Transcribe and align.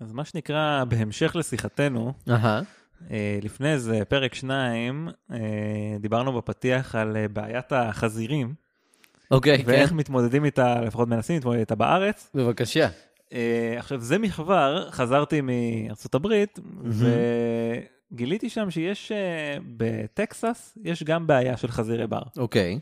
אז 0.00 0.12
מה 0.12 0.24
שנקרא, 0.24 0.84
בהמשך 0.84 1.36
לשיחתנו. 1.36 2.12
אה, 3.10 3.38
לפני 3.42 3.72
איזה 3.72 4.02
פרק 4.08 4.34
שניים, 4.34 5.08
אה, 5.32 5.38
דיברנו 6.00 6.32
בפתיח 6.32 6.94
על 6.94 7.16
אה, 7.16 7.28
בעיית 7.28 7.72
החזירים, 7.72 8.54
אוקיי, 9.30 9.58
כן. 9.58 9.64
ואיך 9.66 9.92
מתמודדים 9.92 10.44
איתה, 10.44 10.80
לפחות 10.80 11.08
מנסים 11.08 11.36
להתמודד 11.36 11.58
איתה 11.58 11.74
בארץ. 11.74 12.30
בבקשה. 12.34 12.88
עכשיו, 13.76 14.00
זה 14.00 14.18
מכבר, 14.18 14.90
חזרתי 14.90 15.40
מארצות 15.40 16.14
הברית, 16.14 16.58
וגיליתי 18.12 18.50
שם 18.50 18.70
שיש, 18.70 19.12
בטקסס, 19.76 20.78
יש 20.84 21.02
גם 21.02 21.26
בעיה 21.26 21.56
של 21.56 21.68
חזירי 21.68 22.06
בר. 22.06 22.22
אוקיי. 22.36 22.78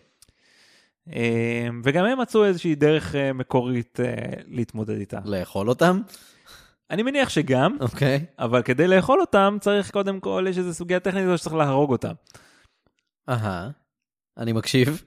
אה, 1.13 1.69
וגם 1.85 2.05
הם 2.05 2.21
מצאו 2.21 2.45
איזושהי 2.45 2.75
דרך 2.75 3.15
מקורית 3.35 4.01
להתמודד 4.47 4.99
איתה. 4.99 5.19
לאכול 5.25 5.69
אותם? 5.69 6.01
אני 6.91 7.03
מניח 7.03 7.29
שגם, 7.29 7.77
אוקיי. 7.81 8.25
אבל 8.39 8.63
כדי 8.63 8.89
לאכול 8.89 9.21
אותם 9.21 9.57
צריך 9.61 9.91
קודם 9.91 10.21
כל, 10.21 10.45
יש 10.49 10.59
איזו 10.59 10.75
סוגיה 10.75 11.01
טכנית 11.01 11.25
או 11.29 11.39
שצריך 11.39 11.55
להרוג 11.55 11.91
אותם. 11.91 12.13
אהה. 13.29 13.71
אני 14.37 14.53
מקשיב. 14.53 15.03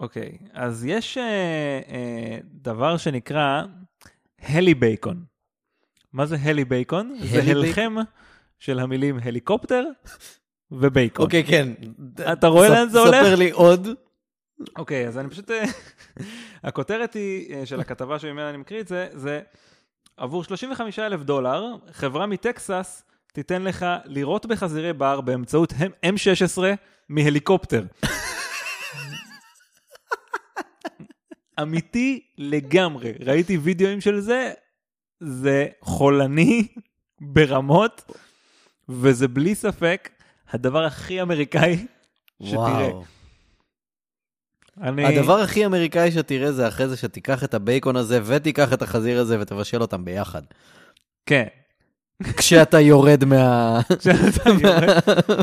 אוקיי, 0.00 0.38
אז 0.52 0.84
יש 0.84 1.18
אה, 1.18 1.80
אה, 1.88 2.38
דבר 2.44 2.96
שנקרא 2.96 3.62
הלי 4.42 4.74
בייקון. 4.74 5.24
מה 6.12 6.26
זה 6.26 6.36
הלי 6.42 6.64
בייקון? 6.64 7.18
זה 7.20 7.42
הלחם 7.42 7.94
של 8.58 8.78
המילים 8.78 9.18
הליקופטר 9.22 9.84
ובייקון. 10.70 11.24
אוקיי, 11.24 11.44
כן. 11.44 11.68
אתה 12.32 12.46
רואה 12.46 12.68
לאן 12.68 12.88
זה 12.88 12.98
הולך? 12.98 13.22
ספר 13.22 13.34
לי 13.34 13.50
עוד. 13.50 13.88
אוקיי, 14.78 15.08
אז 15.08 15.18
אני 15.18 15.30
פשוט... 15.30 15.50
אה, 15.50 15.64
הכותרת 16.68 17.14
היא, 17.14 17.64
של 17.64 17.80
הכתבה 17.80 18.18
שממנה 18.18 18.50
אני 18.50 18.56
מקריא 18.56 18.80
את 18.80 18.88
זה, 18.88 19.08
זה 19.12 19.40
עבור 20.22 20.44
35 20.44 20.98
אלף 20.98 21.22
דולר, 21.22 21.66
חברה 21.92 22.26
מטקסס 22.26 23.02
תיתן 23.32 23.62
לך 23.62 23.86
לירות 24.04 24.46
בחזירי 24.46 24.92
בר 24.92 25.20
באמצעות 25.20 25.72
M16 26.06 26.58
מהליקופטר. 27.08 27.84
אמיתי 31.62 32.26
לגמרי. 32.38 33.12
ראיתי 33.20 33.56
וידאוים 33.56 34.00
של 34.00 34.20
זה, 34.20 34.52
זה 35.20 35.66
חולני 35.80 36.68
ברמות, 37.20 38.12
וזה 38.88 39.28
בלי 39.28 39.54
ספק 39.54 40.10
הדבר 40.50 40.84
הכי 40.84 41.22
אמריקאי 41.22 41.86
שתראה. 42.42 42.90
וואו. 42.90 43.04
אני... 44.80 45.18
הדבר 45.18 45.40
הכי 45.40 45.66
אמריקאי 45.66 46.12
שתראה 46.12 46.52
זה 46.52 46.68
אחרי 46.68 46.88
זה 46.88 46.96
שתיקח 46.96 47.44
את 47.44 47.54
הבייקון 47.54 47.96
הזה 47.96 48.20
ותיקח 48.24 48.72
את 48.72 48.82
החזיר 48.82 49.20
הזה 49.20 49.40
ותבשל 49.40 49.82
אותם 49.82 50.04
ביחד. 50.04 50.42
כן. 51.26 51.46
כשאתה 52.36 52.80
יורד 52.80 53.24
מה... 53.24 53.80
כשאתה 53.98 54.50
יורד. 54.50 54.98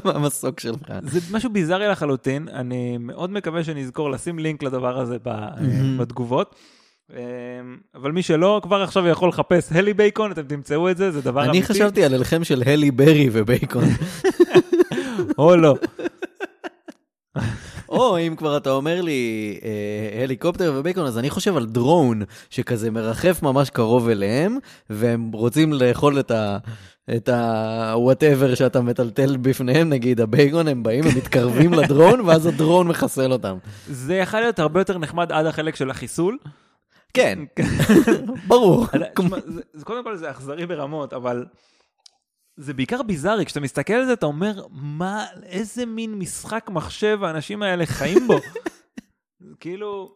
מהמסוק 0.06 0.60
שלך. 0.60 0.92
זה 1.02 1.20
משהו 1.32 1.50
ביזארי 1.50 1.88
לחלוטין, 1.88 2.48
אני 2.54 2.98
מאוד 2.98 3.32
מקווה 3.32 3.64
שנזכור 3.64 4.12
לשים 4.12 4.40
לינק 4.40 4.64
לדבר 4.64 5.00
הזה 5.00 5.18
בתגובות. 5.98 6.56
אמ, 7.14 7.18
אבל 7.96 8.12
מי 8.12 8.22
שלא, 8.22 8.60
כבר 8.64 8.82
עכשיו 8.82 9.08
יכול 9.08 9.30
לחפש 9.30 9.72
הלי 9.72 9.94
בייקון, 9.94 10.32
אתם 10.32 10.42
תמצאו 10.42 10.90
את 10.90 10.98
זה, 10.98 11.12
זה 11.12 11.22
דבר 11.22 11.42
אני 11.42 11.50
אמיתי. 11.50 11.66
חשבתי 11.66 12.04
על 12.04 12.14
הלחם 12.14 12.44
של 12.44 12.64
הלי 12.66 12.92
ברי 12.92 13.30
ובייקון. 13.32 13.84
או 15.38 15.56
לא. 15.56 15.76
או 17.90 18.18
אם 18.20 18.36
כבר 18.36 18.58
אתה 18.58 18.72
אומר 18.72 19.02
לי 19.02 19.60
אה, 19.64 20.24
הליקופטר 20.24 20.74
ובייקון, 20.76 21.06
אז 21.06 21.18
אני 21.18 21.30
חושב 21.30 21.58
על 21.58 21.66
דרון 21.66 22.22
שכזה 22.50 22.92
מרחף 22.92 23.44
ממש 23.44 23.70
קרוב 23.70 24.10
אליהם, 24.10 24.58
והם 24.90 25.32
רוצים 25.32 25.74
לאכול 25.74 26.20
את 26.20 26.32
ה... 26.32 26.58
את 27.16 27.30
ה-whatever 27.30 28.56
שאתה 28.56 28.82
מטלטל 28.82 29.38
בפניהם, 29.38 29.90
נגיד 29.90 30.22
הבייקון, 30.22 30.68
הם 30.68 30.84
באים, 30.84 31.04
הם 31.04 31.18
מתקרבים 31.18 31.74
לדרון, 31.74 32.22
ואז 32.22 32.46
הדרון 32.46 32.88
מחסל 32.88 33.32
אותם. 33.32 33.58
זה 33.88 34.16
יכול 34.16 34.40
להיות 34.40 34.60
הרבה 34.60 34.80
יותר 34.82 34.98
נחמד 34.98 35.32
עד 35.32 35.46
החלק 35.46 35.76
של 35.76 35.90
החיסול. 35.90 36.38
כן, 37.14 37.40
ברור. 38.48 38.86
זה- 39.48 39.62
זה- 39.74 39.86
קודם 39.86 40.04
כל 40.04 40.16
זה 40.18 40.32
אכזרי 40.32 40.66
ברמות, 40.66 41.14
אבל 41.14 41.46
זה 42.60 42.74
בעיקר 42.74 43.04
ביזארי. 43.04 43.46
כשאתה 43.46 43.60
מסתכל 43.60 43.94
על 43.94 44.06
זה, 44.06 44.14
אתה 44.14 44.26
אומר, 44.26 44.66
מה, 44.72 45.26
איזה 45.44 45.86
מין 45.86 46.16
משחק 46.16 46.70
מחשב 46.74 47.20
האנשים 47.24 47.64
האלה 47.64 47.86
חיים 47.86 48.28
בו? 48.28 48.40
כאילו, 49.62 50.16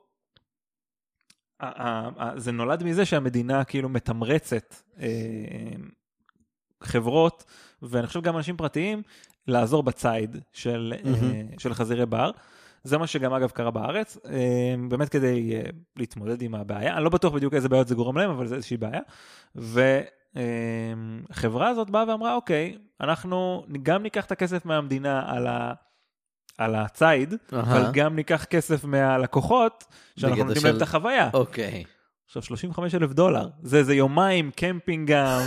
זה 2.36 2.52
נולד 2.52 2.84
מזה 2.84 3.06
שהמדינה 3.06 3.64
כאילו 3.64 3.90
מתמרצת 3.90 4.76
אה, 5.00 5.08
חברות, 6.84 7.44
ואני 7.82 8.08
חושב 8.08 8.22
גם 8.22 8.38
אנשים 8.38 8.58
פרטיים, 8.58 9.02
לעזור 9.48 9.84
בציד 9.84 10.38
של, 10.54 10.94
אה. 11.06 11.42
של 11.60 11.74
חזירי 11.74 12.06
בר. 12.06 12.32
זה 12.84 12.98
מה 12.98 13.08
שגם 13.08 13.34
אגב 13.34 13.50
קרה 13.50 13.72
בארץ, 13.72 14.18
אה, 14.26 14.76
באמת 14.90 15.10
כדי 15.10 15.62
להתמודד 15.96 16.42
עם 16.42 16.56
הבעיה, 16.56 16.96
אני 16.96 17.04
לא 17.04 17.10
בטוח 17.10 17.34
בדיוק 17.34 17.54
איזה 17.54 17.70
בעיות 17.70 17.88
זה 17.88 17.96
גורם 17.96 18.18
להם, 18.18 18.30
אבל 18.30 18.48
זה 18.48 18.56
איזושהי 18.56 18.78
בעיה. 18.78 19.02
והחברה 20.36 21.68
הזאת 21.70 21.90
באה 21.90 22.04
ואמרה, 22.08 22.36
אוקיי, 22.36 22.78
אנחנו 23.02 23.66
גם 23.84 24.04
ניקח 24.04 24.26
את 24.26 24.32
הכסף 24.32 24.66
מהמדינה 24.66 25.24
על, 25.32 25.48
ה, 25.48 25.74
על 26.58 26.76
הציד, 26.76 27.34
אהה. 27.54 27.62
אבל 27.62 27.92
גם 27.94 28.16
ניקח 28.16 28.44
כסף 28.46 28.84
מהלקוחות, 28.86 29.86
שאנחנו 30.20 30.44
נותנים 30.44 30.64
להם 30.64 30.74
של- 30.74 30.78
את 30.78 30.82
החוויה. 30.82 31.30
אוקיי. 31.34 31.84
עכשיו 32.26 32.42
35 32.44 32.96
אלף 32.96 33.12
דולר, 33.14 33.50
זה 33.64 33.78
איזה 33.78 33.94
יומיים 33.96 34.52
קמפינג 34.56 35.12
גם, 35.12 35.40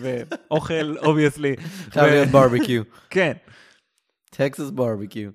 ואוכל 0.00 0.98
obviously. 0.98 1.56
חייב 1.90 2.06
להיות 2.06 2.28
ברביקיו. 2.28 2.82
כן, 3.10 3.32
טקסס 4.30 4.70
ברביקיו. 4.70 5.30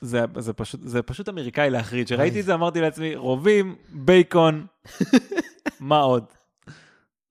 זה, 0.00 0.24
זה, 0.38 0.52
פשוט, 0.52 0.80
זה 0.84 1.02
פשוט 1.02 1.28
אמריקאי 1.28 1.70
להחריד. 1.70 2.06
כשראיתי 2.06 2.40
את 2.40 2.44
זה 2.44 2.54
אמרתי 2.54 2.80
לעצמי, 2.80 3.16
רובים, 3.16 3.74
בייקון, 3.92 4.66
מה 5.80 5.98
עוד? 6.00 6.24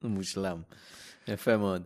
מושלם. 0.07 0.61
יפה 1.27 1.57
מאוד. 1.57 1.83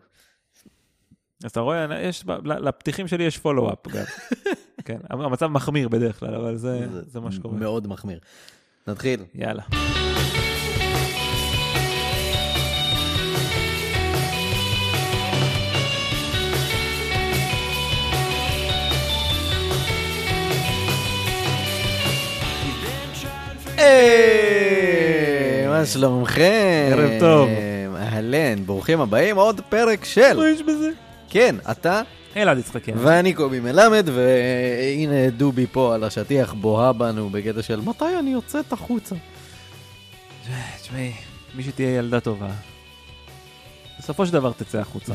אז 1.43 1.51
אתה 1.51 1.59
רואה, 1.59 1.87
יש, 2.01 2.23
לפתיחים 2.43 3.07
שלי 3.07 3.23
יש 3.23 3.37
פולו-אפ 3.37 3.87
גם. 3.87 4.03
כן, 4.85 4.97
המצב 5.09 5.47
מחמיר 5.47 5.87
בדרך 5.87 6.19
כלל, 6.19 6.35
אבל 6.35 6.57
זה, 6.57 6.87
זה 7.07 7.19
מה 7.19 7.31
שקורה. 7.31 7.57
מאוד 7.57 7.87
מחמיר. 7.87 8.19
נתחיל. 8.87 9.23
יאללה. 9.35 9.63
היי, 23.77 25.67
מה 25.67 25.85
שלומכם? 25.85 26.89
ערב 26.91 27.19
טוב. 27.19 27.49
אהלן, 28.19 28.65
ברוכים 28.65 29.01
הבאים, 29.01 29.35
עוד 29.35 29.61
פרק 29.69 30.05
של... 30.05 30.37
מה 30.37 30.49
יש 30.49 30.61
בזה? 30.61 30.89
כן, 31.29 31.55
אתה 31.71 32.01
אלעד 32.37 32.57
יצחקי. 32.57 32.91
ואני 32.95 33.33
קובי 33.33 33.59
מלמד, 33.59 34.09
והנה 34.13 35.29
דובי 35.29 35.67
פה 35.71 35.95
על 35.95 36.03
השטיח 36.03 36.53
בוהה 36.53 36.93
בנו 36.93 37.29
בקטע 37.29 37.61
של 37.61 37.81
מתי 37.81 38.19
אני 38.19 38.29
יוצאת 38.29 38.73
החוצה. 38.73 39.15
תשמעי, 40.81 41.11
מי 41.55 41.63
שתהיה 41.63 41.97
ילדה 41.97 42.19
טובה, 42.19 42.49
בסופו 43.99 44.25
של 44.25 44.33
דבר 44.33 44.51
תצא 44.51 44.79
החוצה. 44.79 45.13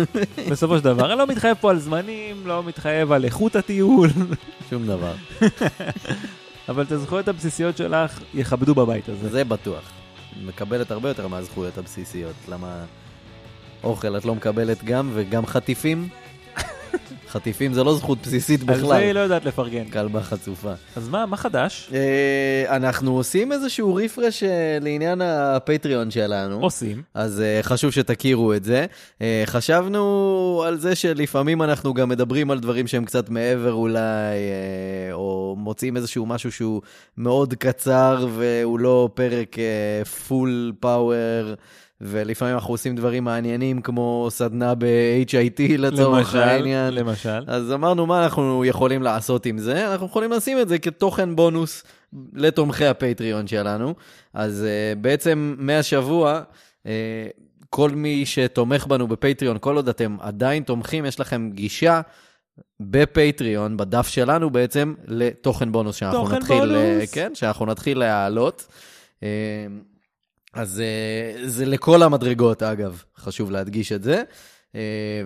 בסופו 0.50 0.78
של 0.78 0.84
דבר, 0.84 1.10
אני 1.10 1.18
לא 1.18 1.26
מתחייב 1.26 1.56
פה 1.60 1.70
על 1.70 1.78
זמנים, 1.78 2.46
לא 2.46 2.62
מתחייב 2.62 3.12
על 3.12 3.24
איכות 3.24 3.56
הטיול, 3.56 4.10
שום 4.70 4.86
דבר, 4.86 5.14
אבל 6.68 6.82
את 6.82 6.92
הזכויות 6.92 7.28
הבסיסיות 7.28 7.76
שלך 7.76 8.20
יכבדו 8.34 8.74
בבית 8.74 9.08
הזה. 9.08 9.28
זה 9.28 9.44
בטוח. 9.44 9.92
מקבלת 10.44 10.90
הרבה 10.90 11.08
יותר 11.08 11.28
מהזכויות 11.28 11.78
הבסיסיות, 11.78 12.34
למה 12.48 12.84
אוכל 13.84 14.16
את 14.16 14.24
לא 14.24 14.34
מקבלת 14.34 14.84
גם, 14.84 15.10
וגם 15.14 15.46
חטיפים? 15.46 16.08
חטיפים 17.28 17.72
זה 17.72 17.84
לא 17.84 17.94
זכות 17.94 18.18
בסיסית 18.22 18.60
על 18.60 18.66
זה 18.66 18.72
היא 18.72 18.82
בכלל. 18.82 19.12
לא 19.12 19.20
יודעת 19.20 19.44
לפרגן. 19.44 19.84
כלבה 19.84 20.22
חצופה. 20.22 20.72
אז 20.96 21.08
מה, 21.08 21.26
מה 21.26 21.36
חדש? 21.36 21.90
אה, 21.92 22.76
אנחנו 22.76 23.16
עושים 23.16 23.52
איזשהו 23.52 23.94
רפרש 23.94 24.42
אה, 24.42 24.78
לעניין 24.80 25.20
הפטריון 25.20 26.10
שלנו. 26.10 26.60
עושים. 26.60 27.02
אז 27.14 27.42
uh, 27.42 27.66
חשוב 27.66 27.90
שתכירו 27.90 28.54
את 28.54 28.64
זה. 28.64 28.86
חשבנו 29.46 30.64
על 30.66 30.78
זה 30.78 30.94
שלפעמים 30.94 31.62
אנחנו 31.62 31.94
גם 31.94 32.08
מדברים 32.08 32.50
על 32.50 32.60
דברים 32.60 32.86
שהם 32.86 33.04
קצת 33.04 33.28
מעבר 33.28 33.72
אולי, 33.72 34.36
או 35.12 35.54
מוצאים 35.58 35.96
איזשהו 35.96 36.26
משהו 36.26 36.52
שהוא 36.52 36.82
מאוד 37.16 37.54
קצר 37.54 38.28
והוא 38.34 38.80
לא 38.80 39.08
פרק 39.14 39.56
פול 40.28 40.72
פאוור. 40.80 41.54
ולפעמים 42.00 42.54
אנחנו 42.54 42.74
עושים 42.74 42.96
דברים 42.96 43.24
מעניינים 43.24 43.82
כמו 43.82 44.26
סדנה 44.30 44.74
ב-HIT 44.74 45.78
לצורך 45.78 46.34
העניין. 46.34 46.94
למשל. 46.94 47.44
אז 47.46 47.72
אמרנו 47.72 48.06
מה 48.06 48.24
אנחנו 48.24 48.64
יכולים 48.64 49.02
לעשות 49.02 49.46
עם 49.46 49.58
זה, 49.58 49.92
אנחנו 49.92 50.06
יכולים 50.06 50.32
לשים 50.32 50.60
את 50.60 50.68
זה 50.68 50.78
כתוכן 50.78 51.36
בונוס 51.36 51.84
לתומכי 52.32 52.86
הפטריון 52.86 53.46
שלנו. 53.46 53.94
אז 54.34 54.64
uh, 54.64 54.98
בעצם 54.98 55.54
מהשבוע, 55.58 56.40
uh, 56.82 56.88
כל 57.70 57.90
מי 57.90 58.26
שתומך 58.26 58.86
בנו 58.86 59.08
בפטריון, 59.08 59.56
כל 59.60 59.76
עוד 59.76 59.88
אתם 59.88 60.16
עדיין 60.20 60.62
תומכים, 60.62 61.06
יש 61.06 61.20
לכם 61.20 61.50
גישה 61.52 62.00
בפטריון, 62.80 63.76
בדף 63.76 64.08
שלנו 64.08 64.50
בעצם, 64.50 64.94
לתוכן 65.06 65.72
בונוס 65.72 65.96
שאנחנו 65.96 66.18
תוכן 66.20 66.36
נתחיל, 66.36 66.58
בונוס. 66.58 67.12
כן, 67.12 67.34
שאנחנו 67.34 67.66
נתחיל 67.66 67.98
להעלות. 67.98 68.66
אה, 69.22 69.28
אז 70.54 70.80
אה, 70.80 71.48
זה 71.48 71.66
לכל 71.66 72.02
המדרגות, 72.02 72.62
אגב, 72.62 73.02
חשוב 73.16 73.50
להדגיש 73.50 73.92
את 73.92 74.02
זה. 74.02 74.22
אה, 74.74 74.80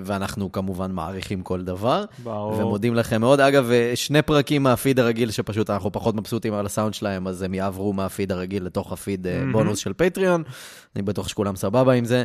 ואנחנו 0.05 0.53
כמובן 0.53 0.93
מעריכים 0.93 1.43
כל 1.43 1.63
דבר. 1.63 2.05
ברור. 2.23 2.53
ומודים 2.53 2.95
לכם 2.95 3.21
מאוד. 3.21 3.41
אגב, 3.41 3.71
אה, 3.71 3.93
שני 3.95 4.23
פרקים 4.23 4.63
מהפיד 4.63 5.01
הרגיל, 5.01 5.31
שפשוט 5.31 5.71
אנחנו 5.71 5.93
פחות 5.93 6.15
מבסוטים 6.15 6.55
על 6.55 6.67
הסאונד 6.67 6.95
שלהם, 6.95 7.27
אז 7.27 7.43
הם 7.43 7.55
יעברו 7.55 7.93
מהפיד 7.93 8.33
הרגיל 8.33 8.65
לתוך 8.65 8.93
הפיד 8.93 9.27
מהמם. 9.39 9.53
בונוס 9.53 9.79
של 9.79 9.93
פטריון. 9.93 10.43
אני 10.97 11.03
בטוח 11.03 11.29
שכולם 11.29 11.57
סבבה 11.57 11.93
עם 11.93 12.05
זה. 12.05 12.25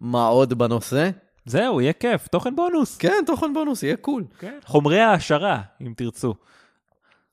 מה 0.00 0.26
עוד 0.26 0.54
בנושא? 0.58 1.10
זהו, 1.46 1.80
יהיה 1.80 1.92
כיף, 1.92 2.28
תוכן 2.28 2.56
בונוס. 2.56 2.96
כן, 2.96 3.22
תוכן 3.26 3.54
בונוס, 3.54 3.82
יהיה 3.82 3.96
cool. 3.96 4.24
כן. 4.38 4.58
חומרי 4.64 5.00
העשרה, 5.00 5.60
אם 5.80 5.92
תרצו. 5.96 6.34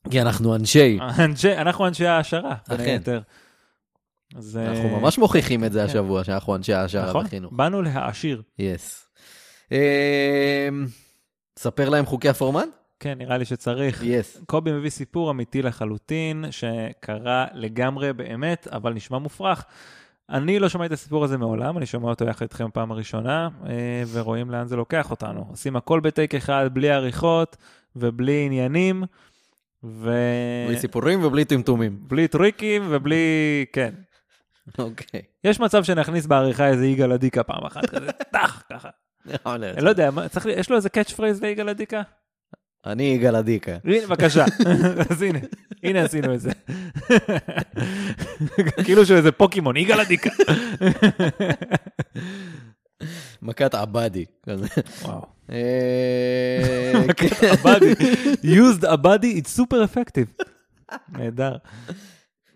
כי 0.09 0.21
אנחנו 0.21 0.55
אנשי, 0.55 0.99
אנשי, 1.19 1.57
אנחנו 1.57 1.87
אנשי 1.87 2.05
העשרה, 2.05 2.55
בין 2.69 2.79
אכן. 2.79 2.89
היתר. 2.89 3.21
אז, 4.35 4.57
אה, 4.57 4.71
אנחנו 4.71 4.99
ממש 4.99 5.17
מוכיחים 5.17 5.63
את 5.63 5.71
זה 5.71 5.79
כן. 5.79 5.85
השבוע, 5.85 6.23
שאנחנו 6.23 6.55
אנשי 6.55 6.73
העשרה 6.73 7.09
נכון, 7.09 7.25
בחינוך. 7.25 7.53
באנו 7.53 7.81
להעשיר. 7.81 8.41
yes. 8.59 9.09
ספר 11.59 11.89
להם 11.89 12.05
חוקי 12.05 12.29
הפורמט? 12.29 12.69
כן, 12.99 13.17
נראה 13.17 13.37
לי 13.37 13.45
שצריך. 13.45 14.03
yes. 14.03 14.41
קובי 14.45 14.71
מביא 14.71 14.89
סיפור 14.89 15.31
אמיתי 15.31 15.61
לחלוטין, 15.61 16.45
שקרה 16.51 17.45
לגמרי 17.53 18.13
באמת, 18.13 18.67
אבל 18.71 18.93
נשמע 18.93 19.17
מופרך. 19.17 19.65
אני 20.29 20.59
לא 20.59 20.69
שמעתי 20.69 20.87
את 20.87 20.91
הסיפור 20.91 21.23
הזה 21.23 21.37
מעולם, 21.37 21.77
אני 21.77 21.85
שומע 21.85 22.09
אותו 22.09 22.25
יחד 22.25 22.41
איתכם 22.41 22.67
פעם 22.73 22.91
הראשונה, 22.91 23.49
אה, 23.65 24.03
ורואים 24.11 24.51
לאן 24.51 24.67
זה 24.67 24.75
לוקח 24.75 25.11
אותנו. 25.11 25.45
עושים 25.49 25.75
הכל 25.75 25.99
בטייק 25.99 26.35
אחד, 26.35 26.69
בלי 26.73 26.89
עריכות 26.89 27.57
ובלי 27.95 28.45
עניינים, 28.45 29.03
ו... 29.83 30.11
בלי 30.67 30.77
סיפורים 30.77 31.23
ובלי 31.23 31.45
טמטומים. 31.45 31.97
בלי 32.07 32.27
טריקים 32.27 32.83
ובלי... 32.89 33.65
כן. 33.73 33.93
אוקיי. 34.79 35.21
יש 35.43 35.59
מצב 35.59 35.83
שנכניס 35.83 36.25
בעריכה 36.25 36.67
איזה 36.67 36.85
יגאל 36.85 37.11
עדיקה 37.11 37.43
פעם 37.43 37.65
אחת, 37.65 37.85
כזה, 37.85 38.11
טח, 38.33 38.63
ככה. 38.69 38.89
אני 39.45 39.81
לא 39.81 39.89
יודע, 39.89 40.09
יש 40.57 40.69
לו 40.69 40.75
איזה 40.75 40.89
catch 40.89 41.11
phrase 41.11 41.41
ליגאל 41.41 41.69
עדיקה? 41.69 42.01
אני 42.85 43.03
יגאל 43.03 43.35
עדיקה. 43.35 43.71
הנה, 43.83 44.07
בבקשה. 44.07 44.45
אז 45.09 45.21
הנה, 45.21 45.39
הנה 45.83 46.01
עשינו 46.01 46.33
את 46.33 46.41
זה. 46.41 46.51
כאילו 48.85 49.05
שהוא 49.05 49.17
איזה 49.17 49.31
פוקימון, 49.31 49.77
יגאל 49.77 49.99
עדיקה. 49.99 50.29
מכת 53.41 53.75
עבדי. 53.75 54.25
וואו. 55.01 55.25
אה, 55.51 57.13
כן. 57.15 57.27
עבדי, 57.51 57.93
used 58.43 58.87
עבדי, 58.87 59.41
it's 59.41 59.59
super 59.59 59.77
effective. 59.87 60.45
נהדר. 61.09 61.55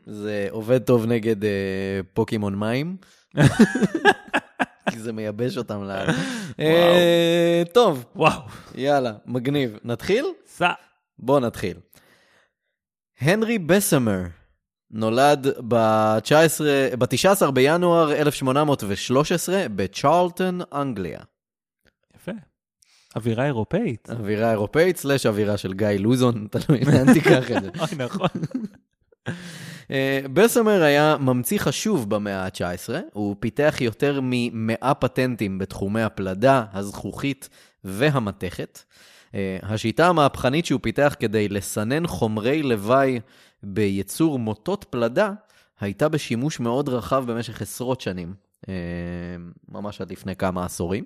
זה 0.10 0.48
עובד 0.52 0.84
טוב 0.84 1.06
נגד 1.06 1.46
אה, 1.46 2.00
פוקימון 2.14 2.56
מים. 2.56 2.98
כי 4.90 5.00
זה 5.00 5.14
מייבש 5.14 5.58
אותם 5.58 5.84
לאט. 5.84 6.16
אה, 6.60 7.64
טוב, 7.74 8.06
וואו. 8.16 8.42
יאללה, 8.76 9.14
מגניב. 9.26 9.78
נתחיל? 9.84 10.26
סע. 10.46 10.72
בואו 11.20 11.40
נתחיל. 11.40 11.78
הנרי 13.22 13.58
בסמר 13.58 14.22
נולד 14.92 15.48
ב-19 15.68 16.62
ב-19 16.98 17.52
בינואר 17.52 18.12
1813 18.12 19.66
בצ'רלטון, 19.76 20.62
אנגליה. 20.74 21.20
יפה. 22.16 22.32
אווירה 23.16 23.46
אירופאית. 23.46 24.10
אווירה 24.10 24.52
אירופאית 24.52 24.98
סלש 24.98 25.26
אווירה 25.26 25.58
של 25.58 25.74
גיא 25.74 25.88
לוזון, 25.88 26.48
תלוי 26.52 26.80
לאן 26.86 27.14
תיקח 27.14 27.52
את 27.52 27.64
זה. 27.64 27.70
אוי, 27.80 28.06
נכון. 28.06 28.28
אה, 29.92 30.22
בסמר 30.34 30.84
היה 30.84 31.18
ממציא 31.20 31.60
חשוב 31.60 32.10
במאה 32.10 32.46
ה-19, 32.46 32.94
הוא 33.14 33.36
פיתח 33.40 33.76
יותר 33.82 34.22
מ-100 34.22 34.94
פטנטים 34.94 35.58
בתחומי 35.58 36.02
הפלדה, 36.02 36.64
הזכוכית 36.74 37.50
והמתכת. 37.84 38.80
אה, 39.36 39.58
השיטה 39.62 40.08
המהפכנית 40.08 40.66
שהוא 40.66 40.80
פיתח 40.84 41.16
כדי 41.20 41.50
לסנן 41.50 42.08
חומרי 42.08 42.64
לוואי 42.64 43.20
בייצור 43.64 44.40
מוטות 44.40 44.86
פלדה, 44.90 45.32
הייתה 45.80 46.10
בשימוש 46.10 46.60
מאוד 46.60 46.90
רחב 46.90 47.32
במשך 47.32 47.62
עשרות 47.62 48.02
שנים, 48.02 48.34
אה, 48.70 48.74
ממש 49.70 50.02
עד 50.02 50.12
לפני 50.12 50.36
כמה 50.36 50.66
עשורים. 50.66 51.04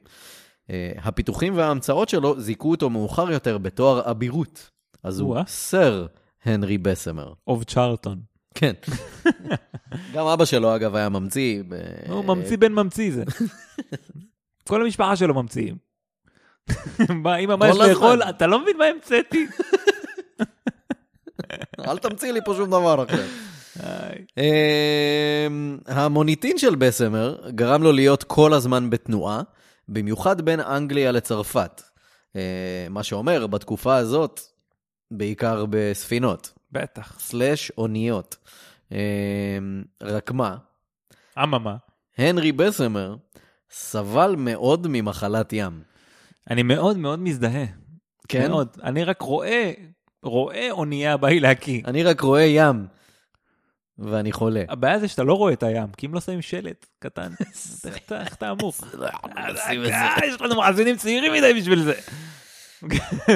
הפיתוחים 0.98 1.58
וההמצאות 1.58 2.10
שלו 2.10 2.40
זיכו 2.40 2.72
אותו 2.72 2.90
מאוחר 2.90 3.32
יותר 3.32 3.58
בתואר 3.58 4.12
אבירות. 4.12 4.70
אז 5.04 5.20
הוא. 5.20 5.38
סר 5.48 6.06
הנרי 6.46 6.78
בסמר. 6.78 7.34
אוב 7.48 7.64
צ'רלטון. 7.64 8.31
כן. 8.56 8.74
גם 10.14 10.26
אבא 10.26 10.46
שלו, 10.46 10.76
אגב, 10.76 10.96
היה 10.96 11.10
ממציא. 11.10 11.64
ב... 11.68 11.76
הוא 12.10 12.26
ממציא 12.26 12.58
בן 12.58 12.74
ממציא 12.74 13.12
זה. 13.14 13.24
כל 14.70 14.82
המשפחה 14.82 15.16
שלו 15.16 15.34
ממציאים. 15.34 15.76
אמא, 17.44 17.56
מה 17.56 17.70
יש. 17.70 17.78
לאכול? 17.78 18.24
אתה 18.24 18.48
לא 18.48 18.60
מבין 18.60 18.78
מה 18.78 18.86
המצאתי. 18.86 19.48
אל 21.88 21.98
תמציא 21.98 22.32
לי 22.32 22.40
פה 22.46 22.54
שום 22.54 22.68
דבר 22.70 23.04
אחר. 23.04 23.26
אמ, 24.38 25.78
המוניטין 25.88 26.58
של 26.58 26.76
בסמר 26.76 27.50
גרם 27.50 27.84
לו 27.84 27.92
להיות 27.92 28.24
כל 28.24 28.54
הזמן 28.54 28.90
בתנועה, 28.90 29.42
במיוחד 29.88 30.42
בין 30.42 30.60
אנגליה 30.60 31.12
לצרפת. 31.12 31.82
אה, 32.36 32.88
מה 32.90 33.04
שאומר, 33.04 33.48
בתקופה 33.48 33.96
הזאת, 33.96 34.42
בעיקר 35.12 35.66
בספינות, 35.70 36.54
בטח. 36.72 37.20
סלאש 37.20 37.72
אוניות. 37.78 38.38
אמ, 38.92 38.98
רק 40.02 40.32
מה, 40.32 40.58
אממה. 41.44 41.76
הנרי 42.18 42.52
בסמר 42.52 43.16
סבל 43.72 44.36
מאוד 44.38 44.88
ממחלת 44.90 45.54
ים. 45.54 45.82
אני 46.50 46.64
מאוד 46.64 46.98
מאוד 46.98 47.20
מזדהה. 47.20 47.66
כן? 48.28 48.48
מאוד. 48.50 48.78
אני 48.84 49.04
רק 49.04 49.22
רואה, 49.22 49.72
רואה 50.24 50.72
אונייה 50.72 51.18
באה 51.18 51.30
לי 51.32 51.40
להקיא. 51.40 51.82
אני 51.86 52.04
רק 52.04 52.22
רואה 52.22 52.42
ים, 52.42 52.88
ואני 54.00 54.32
חולה. 54.32 54.64
הבעיה 54.70 55.00
זה 55.00 55.08
שאתה 55.08 55.24
לא 55.24 55.34
רואה 55.34 55.54
את 55.54 55.64
הים, 55.64 55.88
כי 55.98 56.06
אם 56.08 56.14
לא 56.14 56.20
שמים 56.22 56.42
שלט 56.42 56.86
קטן, 57.00 57.32
איך 57.88 57.98
אתה- 58.34 58.52
אמור? 58.52 58.74
אה, 59.94 60.18
יש 60.26 60.42
לנו 60.42 60.56
מאזינים 60.56 60.98
צעירים 60.98 61.34
מדי 61.34 61.54
בשביל 61.62 61.84
זה. 61.84 61.94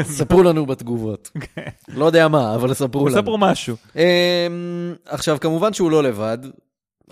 ספרו 0.04 0.44
לנו 0.44 0.66
בתגובות. 0.66 1.32
לא 1.88 2.06
יודע 2.06 2.28
מה, 2.28 2.56
אבל 2.56 2.74
ספרו 2.74 3.08
לנו. 3.10 3.18
ספרו 3.18 3.38
משהו. 3.38 3.76
אמ, 3.96 4.96
עכשיו, 5.06 5.38
כמובן 5.42 5.74
שהוא 5.74 5.92
לא 5.92 6.04
לבד. 6.04 6.38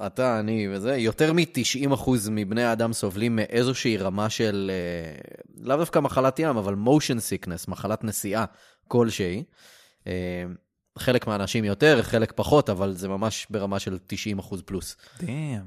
אתה, 0.06 0.40
אני 0.40 0.68
וזה, 0.72 0.96
יותר 0.96 1.34
מ-90% 1.34 2.10
מבני 2.32 2.64
האדם 2.64 2.94
סובלים 2.94 3.36
מאיזושהי 3.36 3.98
רמה 3.98 4.30
של, 4.30 4.72
אה, 4.74 5.20
לאו 5.66 5.78
דווקא 5.78 6.00
מחלת 6.00 6.40
ים, 6.40 6.58
אבל 6.58 6.74
motion 6.74 7.18
sickness, 7.18 7.66
מחלת 7.68 8.04
נסיעה 8.04 8.46
כלשהי. 8.88 9.44
אה, 10.08 10.44
חלק 11.00 11.28
מהאנשים 11.28 11.64
יותר, 11.64 12.02
חלק 12.02 12.34
פחות, 12.36 12.70
אבל 12.70 12.94
זה 12.94 13.08
ממש 13.08 13.48
ברמה 13.50 13.80
של 13.80 13.98
90% 14.08 14.62
פלוס. 14.66 14.98
דאם. 15.20 15.60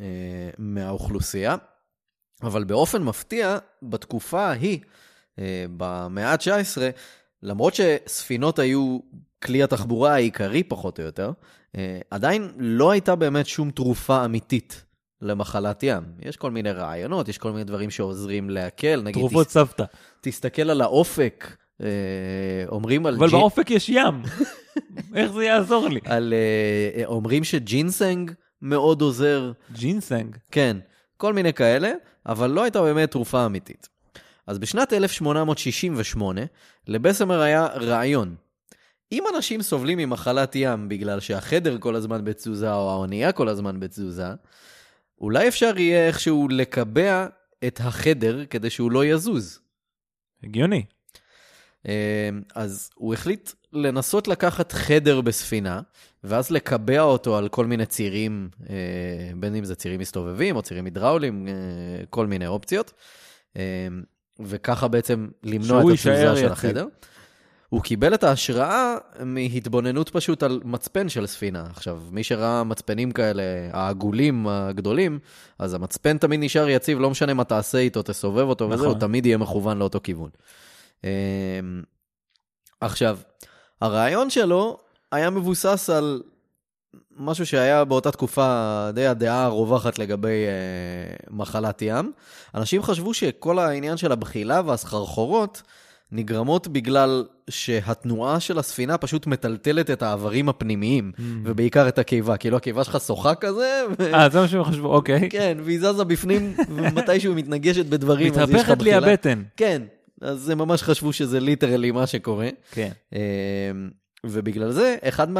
אה, 0.00 0.50
מהאוכלוסייה. 0.58 1.56
אבל 2.42 2.64
באופן 2.64 3.02
מפתיע, 3.02 3.58
בתקופה 3.82 4.46
ההיא, 4.46 4.78
במאה 5.76 6.32
ה-19, 6.32 6.78
למרות 7.42 7.74
שספינות 7.74 8.58
היו 8.58 8.98
כלי 9.42 9.62
התחבורה 9.62 10.14
העיקרי 10.14 10.62
פחות 10.62 10.98
או 11.00 11.04
יותר, 11.04 11.32
אה, 11.76 12.00
עדיין 12.10 12.48
לא 12.58 12.90
הייתה 12.90 13.14
באמת 13.14 13.46
שום 13.46 13.70
תרופה 13.70 14.24
אמיתית 14.24 14.84
למחלת 15.22 15.82
ים. 15.82 16.02
יש 16.22 16.36
כל 16.36 16.50
מיני 16.50 16.70
רעיונות, 16.72 17.28
יש 17.28 17.38
כל 17.38 17.52
מיני 17.52 17.64
דברים 17.64 17.90
שעוזרים 17.90 18.50
להקל. 18.50 19.02
נגיד, 19.04 19.20
תרופות 19.20 19.46
תס, 19.46 19.52
סבתא. 19.52 19.84
תסתכל 20.20 20.70
על 20.70 20.80
האופק, 20.80 21.56
אה, 21.82 21.86
אומרים 22.68 23.06
על... 23.06 23.14
אבל 23.14 23.28
ג'ין- 23.28 23.38
באופק 23.38 23.70
יש 23.70 23.88
ים. 23.88 24.22
איך 25.14 25.32
זה 25.32 25.44
יעזור 25.44 25.88
לי? 25.88 26.00
על, 26.04 26.34
אה, 26.96 27.06
אומרים 27.06 27.44
שג'ינסנג 27.44 28.30
מאוד 28.62 29.00
עוזר. 29.02 29.52
ג'ינסנג. 29.72 30.36
כן, 30.50 30.76
כל 31.16 31.32
מיני 31.32 31.52
כאלה, 31.52 31.92
אבל 32.26 32.50
לא 32.50 32.62
הייתה 32.62 32.82
באמת 32.82 33.10
תרופה 33.10 33.46
אמיתית. 33.46 33.88
אז 34.46 34.58
בשנת 34.58 34.92
1868, 34.92 36.40
לבסמר 36.86 37.40
היה 37.40 37.66
רעיון. 37.66 38.34
אם 39.12 39.24
אנשים 39.34 39.62
סובלים 39.62 39.98
ממחלת 39.98 40.52
ים 40.54 40.88
בגלל 40.88 41.20
שהחדר 41.20 41.78
כל 41.78 41.94
הזמן 41.94 42.24
בתזוזה 42.24 42.72
או 42.72 42.90
האונייה 42.90 43.32
כל 43.32 43.48
הזמן 43.48 43.80
בתזוזה, 43.80 44.28
אולי 45.20 45.48
אפשר 45.48 45.78
יהיה 45.78 46.06
איכשהו 46.06 46.48
לקבע 46.50 47.26
את 47.66 47.80
החדר 47.80 48.44
כדי 48.44 48.70
שהוא 48.70 48.90
לא 48.90 49.04
יזוז. 49.04 49.60
הגיוני. 50.44 50.84
אה, 51.88 52.30
אז 52.54 52.90
הוא 52.94 53.14
החליט 53.14 53.50
לנסות 53.72 54.28
לקחת 54.28 54.72
חדר 54.72 55.20
בספינה, 55.20 55.80
ואז 56.24 56.50
לקבע 56.50 57.00
אותו 57.00 57.36
על 57.36 57.48
כל 57.48 57.66
מיני 57.66 57.86
צירים, 57.86 58.48
אה, 58.70 59.30
בין 59.36 59.54
אם 59.54 59.64
זה 59.64 59.74
צירים 59.74 60.00
מסתובבים 60.00 60.56
או 60.56 60.62
צירים 60.62 60.84
הידראוליים, 60.84 61.48
אה, 61.48 61.52
כל 62.10 62.26
מיני 62.26 62.46
אופציות, 62.46 62.92
וככה 64.44 64.88
בעצם 64.88 65.28
למנוע 65.44 65.80
את 65.80 65.86
התזוזה 65.86 66.36
של. 66.36 66.52
החדר. 66.52 66.86
הוא 67.68 67.82
קיבל 67.82 68.14
את 68.14 68.24
ההשראה 68.24 68.96
מהתבוננות 69.24 70.08
פשוט 70.08 70.42
על 70.42 70.60
מצפן 70.64 71.08
של 71.08 71.26
ספינה. 71.26 71.64
עכשיו, 71.70 72.02
מי 72.10 72.24
שראה 72.24 72.64
מצפנים 72.64 73.12
כאלה, 73.12 73.42
העגולים 73.72 74.46
הגדולים, 74.48 75.18
אז 75.58 75.74
המצפן 75.74 76.18
תמיד 76.18 76.40
נשאר 76.42 76.68
יציב, 76.68 77.00
לא 77.00 77.10
משנה 77.10 77.34
מה 77.34 77.44
תעשה 77.44 77.78
איתו, 77.78 78.02
תסובב 78.02 78.48
אותו 78.48 78.64
וזה, 78.64 78.74
נכון. 78.74 78.86
הוא 78.86 79.00
תמיד 79.00 79.26
יהיה 79.26 79.38
מכוון 79.38 79.78
לאותו 79.78 80.00
כיוון. 80.02 80.30
אמ, 81.04 81.08
עכשיו, 82.80 83.18
הרעיון 83.80 84.30
שלו 84.30 84.78
היה 85.12 85.30
מבוסס 85.30 85.90
על 85.90 86.22
משהו 87.16 87.46
שהיה 87.46 87.84
באותה 87.84 88.10
תקופה 88.10 88.90
די 88.94 89.06
הדעה 89.06 89.44
הרווחת 89.44 89.98
לגבי 89.98 90.28
אה, 90.46 91.16
מחלת 91.30 91.82
ים. 91.82 92.12
אנשים 92.54 92.82
חשבו 92.82 93.14
שכל 93.14 93.58
העניין 93.58 93.96
של 93.96 94.12
הבחילה 94.12 94.62
והסחרחורות 94.66 95.62
נגרמות 96.12 96.68
בגלל 96.68 97.24
שהתנועה 97.50 98.40
של 98.40 98.58
הספינה 98.58 98.98
פשוט 98.98 99.26
מטלטלת 99.26 99.90
את 99.90 100.02
האיברים 100.02 100.48
הפנימיים, 100.48 101.12
ובעיקר 101.44 101.88
את 101.88 101.98
הקיבה. 101.98 102.36
כאילו 102.36 102.56
הקיבה 102.56 102.84
שלך 102.84 103.00
שוחה 103.06 103.34
כזה, 103.34 103.82
ו... 103.98 104.14
אה, 104.14 104.28
זה 104.28 104.40
מה 104.40 104.48
שהם 104.48 104.64
חשבו, 104.64 104.94
אוקיי. 104.94 105.30
כן, 105.30 105.58
והיא 105.62 105.78
זזה 105.78 106.04
בפנים, 106.04 106.54
ומתישהו 106.76 107.34
מתנגשת 107.34 107.86
בדברים, 107.86 108.32
אז 108.32 108.38
יש 108.38 108.44
לך 108.44 108.50
מתהפכת 108.50 108.82
לי 108.82 108.90
בחילה. 108.90 109.12
הבטן. 109.12 109.42
כן, 109.56 109.82
אז 110.20 110.48
הם 110.48 110.58
ממש 110.58 110.82
חשבו 110.82 111.12
שזה 111.12 111.40
ליטרלי 111.40 111.90
מה 111.90 112.06
שקורה. 112.06 112.48
כן. 112.70 112.90
אמ, 113.12 113.18
ובגלל 114.26 114.70
זה, 114.70 114.96
אחד 115.02 115.30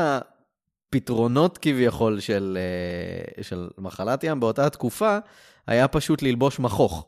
מהפתרונות 0.95 1.59
כביכול 1.59 2.21
של, 2.21 2.59
אה, 2.61 3.43
של 3.43 3.69
מחלת 3.79 4.25
ים 4.25 4.41
באותה 4.41 4.71
תקופה, 4.71 5.19
היה 5.67 5.89
פשוט 5.89 6.23
ללבוש 6.23 6.59
מכוך, 6.59 7.07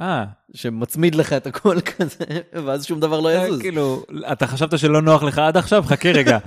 אה, 0.00 0.24
שמצמיד 0.54 1.14
לך 1.14 1.32
את 1.32 1.46
הכל 1.46 1.80
כזה, 1.96 2.24
ואז 2.66 2.84
שום 2.84 3.00
דבר 3.00 3.20
לא 3.20 3.32
יזוז. 3.34 3.60
כאילו, 3.60 4.02
אתה 4.32 4.46
חשבת 4.46 4.78
שלא 4.78 5.02
נוח 5.02 5.22
לך 5.22 5.38
עד 5.38 5.56
עכשיו? 5.56 5.82
חכה 5.86 6.10
רגע. 6.10 6.38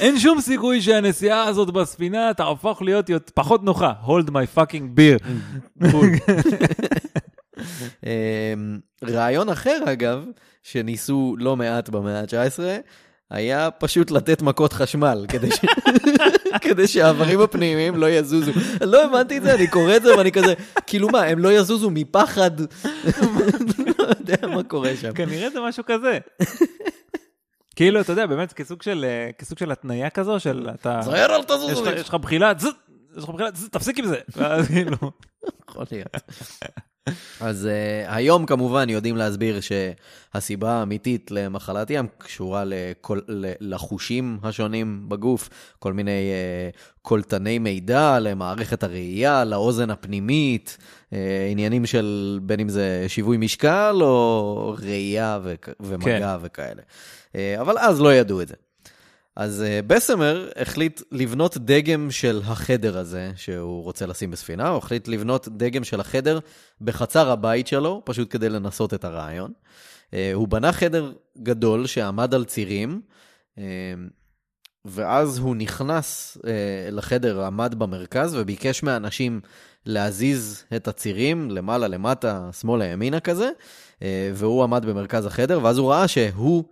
אין 0.00 0.18
שום 0.18 0.40
סיכוי 0.40 0.82
שהנסיעה 0.82 1.42
הזאת 1.44 1.70
בספינה 1.70 2.30
תהפוך 2.36 2.82
להיות 2.82 3.08
יות- 3.08 3.30
פחות 3.34 3.62
נוחה. 3.62 3.92
hold 4.06 4.30
my 4.30 4.58
fucking 4.58 4.98
beer. 4.98 5.24
אמ, 8.04 8.78
רעיון 9.04 9.48
אחר, 9.48 9.78
אגב, 9.92 10.24
שניסו 10.62 11.36
לא 11.38 11.56
מעט 11.56 11.88
במאה 11.88 12.20
ה-19, 12.20 12.58
היה 13.30 13.70
פשוט 13.70 14.10
לתת 14.10 14.42
מכות 14.42 14.72
חשמל, 14.72 15.24
כדי, 15.28 15.50
ש... 15.50 15.60
כדי 16.64 16.88
שהאיברים 16.88 17.40
הפנימיים 17.40 17.96
לא 17.96 18.10
יזוזו. 18.10 18.52
לא 18.80 19.04
הבנתי 19.04 19.38
את 19.38 19.42
זה, 19.42 19.54
אני 19.54 19.66
קורא 19.66 19.96
את 19.96 20.02
זה 20.02 20.16
ואני 20.16 20.32
כזה, 20.32 20.54
כאילו 20.86 21.08
מה, 21.08 21.22
הם 21.22 21.38
לא 21.38 21.52
יזוזו 21.52 21.90
מפחד? 21.90 22.50
לא 23.98 24.04
יודע 24.18 24.46
מה 24.46 24.62
קורה 24.62 24.96
שם. 25.00 25.12
כנראה 25.12 25.50
זה 25.50 25.60
משהו 25.60 25.84
כזה. 25.86 26.18
כאילו, 27.76 28.00
אתה 28.00 28.12
יודע, 28.12 28.26
באמת 28.26 28.52
כסוג 28.52 28.82
של, 28.82 29.04
אה, 29.08 29.32
כסוג 29.38 29.58
של 29.58 29.72
התניה 29.72 30.10
כזו, 30.10 30.40
של 30.40 30.68
אתה... 30.74 31.00
זהר, 31.02 31.36
אל 31.36 31.42
תזוזו. 31.42 31.90
יש 31.90 32.08
לך 32.08 32.14
בחילה, 32.14 32.52
יש 33.16 33.24
לך 33.24 33.28
בחילה, 33.28 33.50
תפסיק 33.70 33.98
עם 33.98 34.06
זה. 34.06 34.20
ואז 34.36 34.66
כאילו, 34.66 34.96
יכול 35.70 35.84
להיות. 35.92 36.16
אז 37.40 37.68
uh, 37.68 38.12
היום 38.14 38.46
כמובן 38.46 38.88
יודעים 38.90 39.16
להסביר 39.16 39.58
שהסיבה 39.60 40.72
האמיתית 40.72 41.30
למחלת 41.30 41.90
ים 41.90 42.06
קשורה 42.18 42.62
לכל, 42.66 43.20
לחושים 43.60 44.38
השונים 44.42 45.04
בגוף, 45.08 45.48
כל 45.78 45.92
מיני 45.92 46.30
uh, 46.72 46.78
קולטני 47.02 47.58
מידע 47.58 48.18
למערכת 48.20 48.82
הראייה, 48.82 49.44
לאוזן 49.44 49.90
הפנימית, 49.90 50.76
uh, 50.80 51.14
עניינים 51.50 51.86
של 51.86 52.38
בין 52.42 52.60
אם 52.60 52.68
זה 52.68 53.04
שיווי 53.08 53.36
משקל 53.36 53.96
או 54.00 54.74
ראייה 54.82 55.38
וכ- 55.44 55.68
ומגע 55.80 56.04
כן. 56.40 56.46
וכאלה. 56.46 56.82
Uh, 57.32 57.36
אבל 57.60 57.78
אז 57.78 58.00
לא 58.00 58.14
ידעו 58.14 58.40
את 58.42 58.48
זה. 58.48 58.54
אז 59.36 59.64
uh, 59.66 59.86
בסמר 59.86 60.48
החליט 60.56 61.02
לבנות 61.12 61.56
דגם 61.58 62.10
של 62.10 62.40
החדר 62.44 62.98
הזה 62.98 63.30
שהוא 63.36 63.82
רוצה 63.82 64.06
לשים 64.06 64.30
בספינה, 64.30 64.68
הוא 64.68 64.78
החליט 64.78 65.08
לבנות 65.08 65.48
דגם 65.48 65.84
של 65.84 66.00
החדר 66.00 66.38
בחצר 66.80 67.30
הבית 67.30 67.66
שלו, 67.66 68.02
פשוט 68.04 68.32
כדי 68.32 68.48
לנסות 68.48 68.94
את 68.94 69.04
הרעיון. 69.04 69.52
Uh, 70.10 70.14
הוא 70.34 70.48
בנה 70.48 70.72
חדר 70.72 71.12
גדול 71.42 71.86
שעמד 71.86 72.34
על 72.34 72.44
צירים, 72.44 73.00
uh, 73.56 73.60
ואז 74.84 75.38
הוא 75.38 75.56
נכנס 75.56 76.38
לחדר, 76.90 77.44
עמד 77.44 77.74
במרכז 77.78 78.34
וביקש 78.34 78.82
מאנשים 78.82 79.40
להזיז 79.86 80.64
את 80.76 80.88
הצירים 80.88 81.50
למעלה, 81.50 81.88
למטה, 81.88 82.48
שמאלה, 82.60 82.84
ימינה 82.84 83.20
כזה, 83.20 83.50
והוא 84.34 84.62
עמד 84.62 84.84
במרכז 84.86 85.26
החדר, 85.26 85.60
ואז 85.62 85.78
הוא 85.78 85.90
ראה 85.90 86.08
שהוא... 86.08 86.64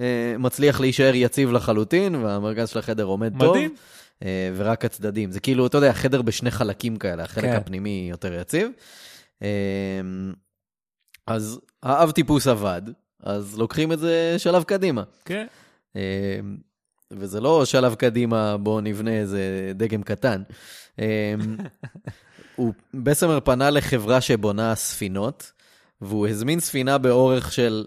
אה, 0.00 0.34
מצליח 0.38 0.80
להישאר 0.80 1.14
יציב 1.14 1.52
לחלוטין, 1.52 2.14
והמרכז 2.14 2.68
של 2.68 2.78
החדר 2.78 3.04
עומד 3.04 3.38
טוב. 3.38 3.56
מדהים. 3.56 3.74
אה, 4.22 4.52
ורק 4.56 4.84
הצדדים. 4.84 5.32
זה 5.32 5.40
כאילו, 5.40 5.66
אתה 5.66 5.78
יודע, 5.78 5.92
חדר 5.92 6.22
בשני 6.22 6.50
חלקים 6.50 6.96
כאלה, 6.96 7.22
החלק 7.22 7.44
כן. 7.44 7.56
הפנימי 7.56 8.06
יותר 8.10 8.34
יציב. 8.40 8.70
אה, 9.42 9.48
אז 11.26 11.60
האב 11.82 12.10
טיפוס 12.10 12.46
עבד, 12.46 12.82
אז 13.22 13.58
לוקחים 13.58 13.92
את 13.92 13.98
זה 13.98 14.34
שלב 14.38 14.62
קדימה. 14.62 15.02
כן. 15.24 15.46
וזה 17.10 17.40
לא 17.40 17.64
שלב 17.64 17.94
קדימה, 17.94 18.56
בואו 18.56 18.80
נבנה 18.80 19.10
איזה 19.10 19.72
דגם 19.74 20.02
קטן. 20.02 20.42
הוא 22.56 22.74
בסמר 22.94 23.40
פנה 23.40 23.70
לחברה 23.70 24.20
שבונה 24.20 24.74
ספינות, 24.74 25.52
והוא 26.00 26.28
הזמין 26.28 26.60
ספינה 26.60 26.98
באורך 26.98 27.52
של 27.52 27.84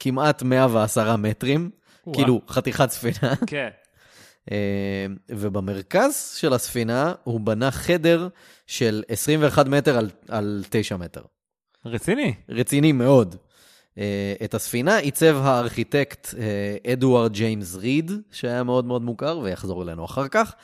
כמעט 0.00 0.42
110 0.42 1.16
מטרים, 1.16 1.70
וואו. 2.06 2.16
כאילו 2.16 2.40
חתיכת 2.48 2.90
ספינה. 2.90 3.34
כן. 3.46 3.68
אה, 4.50 5.06
ובמרכז 5.28 6.34
של 6.36 6.52
הספינה 6.52 7.12
הוא 7.24 7.40
בנה 7.40 7.70
חדר 7.70 8.28
של 8.66 9.02
21 9.08 9.66
מטר 9.66 9.98
על, 9.98 10.10
על 10.28 10.64
9 10.70 10.96
מטר. 10.96 11.22
רציני. 11.86 12.34
רציני 12.48 12.92
מאוד. 12.92 13.36
אה, 13.98 14.34
את 14.44 14.54
הספינה 14.54 14.96
עיצב 14.96 15.36
הארכיטקט 15.42 16.34
אה, 16.38 16.92
אדוארד 16.92 17.32
ג'יימס 17.32 17.74
ריד, 17.74 18.12
שהיה 18.30 18.62
מאוד 18.62 18.84
מאוד 18.84 19.02
מוכר 19.02 19.38
ויחזור 19.38 19.82
אלינו 19.82 20.04
אחר 20.04 20.28
כך, 20.28 20.54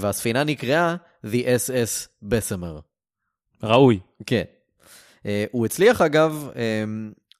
והספינה 0.00 0.44
נקראה 0.44 0.96
The 1.26 1.44
SS 1.44 2.08
בסמר. 2.22 2.78
ראוי. 3.62 3.98
כן. 4.26 4.42
הוא 5.50 5.66
הצליח 5.66 6.00
אגב, 6.00 6.50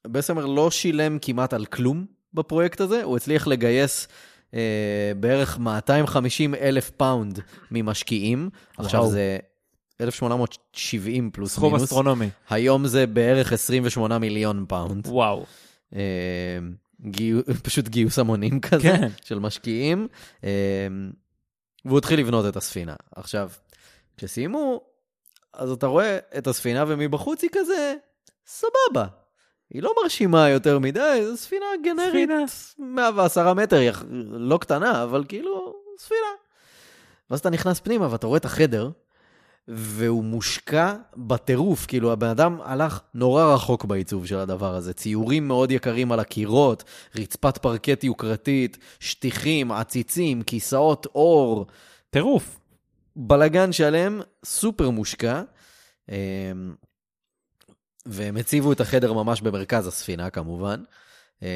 בסמר 0.07 0.45
לא 0.45 0.71
שילם 0.71 1.17
כמעט 1.21 1.53
על 1.53 1.65
כלום 1.65 2.05
בפרויקט 2.33 2.81
הזה, 2.81 3.03
הוא 3.03 3.17
הצליח 3.17 3.47
לגייס 3.47 4.07
אה, 4.53 5.11
בערך 5.19 5.59
250 5.59 6.55
אלף 6.55 6.89
פאונד 6.89 7.39
ממשקיעים. 7.71 8.49
עכשיו 8.77 8.99
וואו. 8.99 9.11
זה 9.11 9.37
1870 10.01 11.31
פלוס 11.33 11.53
סכום 11.53 11.73
מינוס. 11.73 11.83
אסטרונומי. 11.83 12.29
היום 12.49 12.87
זה 12.87 13.07
בערך 13.07 13.53
28 13.53 14.19
מיליון 14.19 14.65
פאונד. 14.67 15.07
וואו. 15.07 15.45
אה, 15.95 15.99
גיו, 17.01 17.39
פשוט 17.63 17.87
גיוס 17.87 18.19
המונים 18.19 18.59
כזה 18.59 18.83
כן. 18.83 19.07
של 19.23 19.39
משקיעים. 19.39 20.07
אה, 20.43 20.49
והוא 21.85 21.97
התחיל 21.97 22.19
לבנות 22.19 22.45
את 22.45 22.55
הספינה. 22.55 22.95
עכשיו, 23.15 23.49
כשסיימו, 24.17 24.81
אז 25.53 25.71
אתה 25.71 25.87
רואה 25.87 26.17
את 26.37 26.47
הספינה 26.47 26.83
ומבחוץ 26.87 27.41
היא 27.41 27.49
כזה, 27.53 27.93
סבבה. 28.45 29.07
היא 29.73 29.83
לא 29.83 29.93
מרשימה 30.03 30.49
יותר 30.49 30.79
מדי, 30.79 31.21
זו 31.25 31.37
ספינה 31.37 31.65
גנרית, 31.83 32.11
ספינה. 32.13 32.43
110 32.79 33.53
מטר, 33.53 33.81
יח- 33.81 34.03
לא 34.31 34.57
קטנה, 34.57 35.03
אבל 35.03 35.23
כאילו, 35.27 35.73
ספינה. 35.97 36.19
ואז 37.29 37.39
אתה 37.39 37.49
נכנס 37.49 37.79
פנימה 37.79 38.07
ואתה 38.11 38.27
רואה 38.27 38.37
את 38.37 38.45
החדר, 38.45 38.89
והוא 39.67 40.23
מושקע 40.23 40.93
בטירוף, 41.17 41.85
כאילו 41.85 42.11
הבן 42.11 42.27
אדם 42.27 42.57
הלך 42.63 42.99
נורא 43.13 43.53
רחוק 43.53 43.85
בעיצוב 43.85 44.25
של 44.25 44.37
הדבר 44.37 44.75
הזה. 44.75 44.93
ציורים 44.93 45.47
מאוד 45.47 45.71
יקרים 45.71 46.11
על 46.11 46.19
הקירות, 46.19 46.83
רצפת 47.15 47.57
פרקט 47.57 48.03
יוקרתית, 48.03 48.77
שטיחים, 48.99 49.71
עציצים, 49.71 50.41
כיסאות 50.41 51.07
עור, 51.11 51.65
טירוף. 52.09 52.57
בלגן 53.15 53.71
שלם, 53.71 54.21
סופר 54.45 54.89
מושקע. 54.89 55.41
והם 58.05 58.37
הציבו 58.37 58.71
את 58.71 58.81
החדר 58.81 59.13
ממש 59.13 59.41
במרכז 59.41 59.87
הספינה 59.87 60.29
כמובן, 60.29 60.83
אמ, 61.41 61.47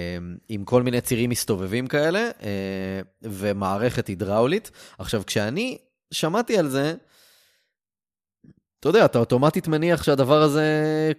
עם 0.49 0.63
כל 0.63 0.83
מיני 0.83 1.01
צירים 1.01 1.29
מסתובבים 1.29 1.87
כאלה, 1.87 2.19
אה, 2.19 3.01
ומערכת 3.21 4.07
הידראולית. 4.07 4.71
עכשיו, 4.97 5.23
כשאני 5.25 5.77
שמעתי 6.11 6.57
על 6.57 6.69
זה, 6.69 6.93
אתה 8.79 8.89
יודע, 8.89 9.05
אתה 9.05 9.19
אוטומטית 9.19 9.67
מניח 9.67 10.03
שהדבר 10.03 10.41
הזה 10.41 10.63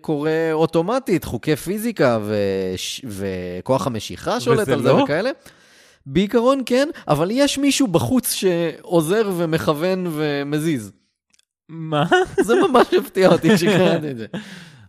קורה 0.01 0.53
אוטומטית, 0.53 1.25
חוקי 1.25 1.57
פיזיקה 1.57 2.19
וש... 2.27 3.05
וכוח 3.09 3.87
המשיכה 3.87 4.41
שולט 4.41 4.69
על 4.69 4.83
זה 4.83 4.89
לא? 4.89 4.95
וכאלה. 4.95 5.31
בעיקרון 6.07 6.63
כן, 6.67 6.89
אבל 7.09 7.29
יש 7.33 7.59
מישהו 7.59 7.87
בחוץ 7.87 8.33
שעוזר 8.33 9.31
ומכוון 9.37 10.07
ומזיז. 10.13 10.93
מה? 11.69 12.05
זה 12.41 12.55
ממש 12.55 12.95
הפתיע 12.95 13.29
אותי 13.29 13.59
שקראתי 13.59 14.11
את 14.11 14.17
זה. 14.17 14.27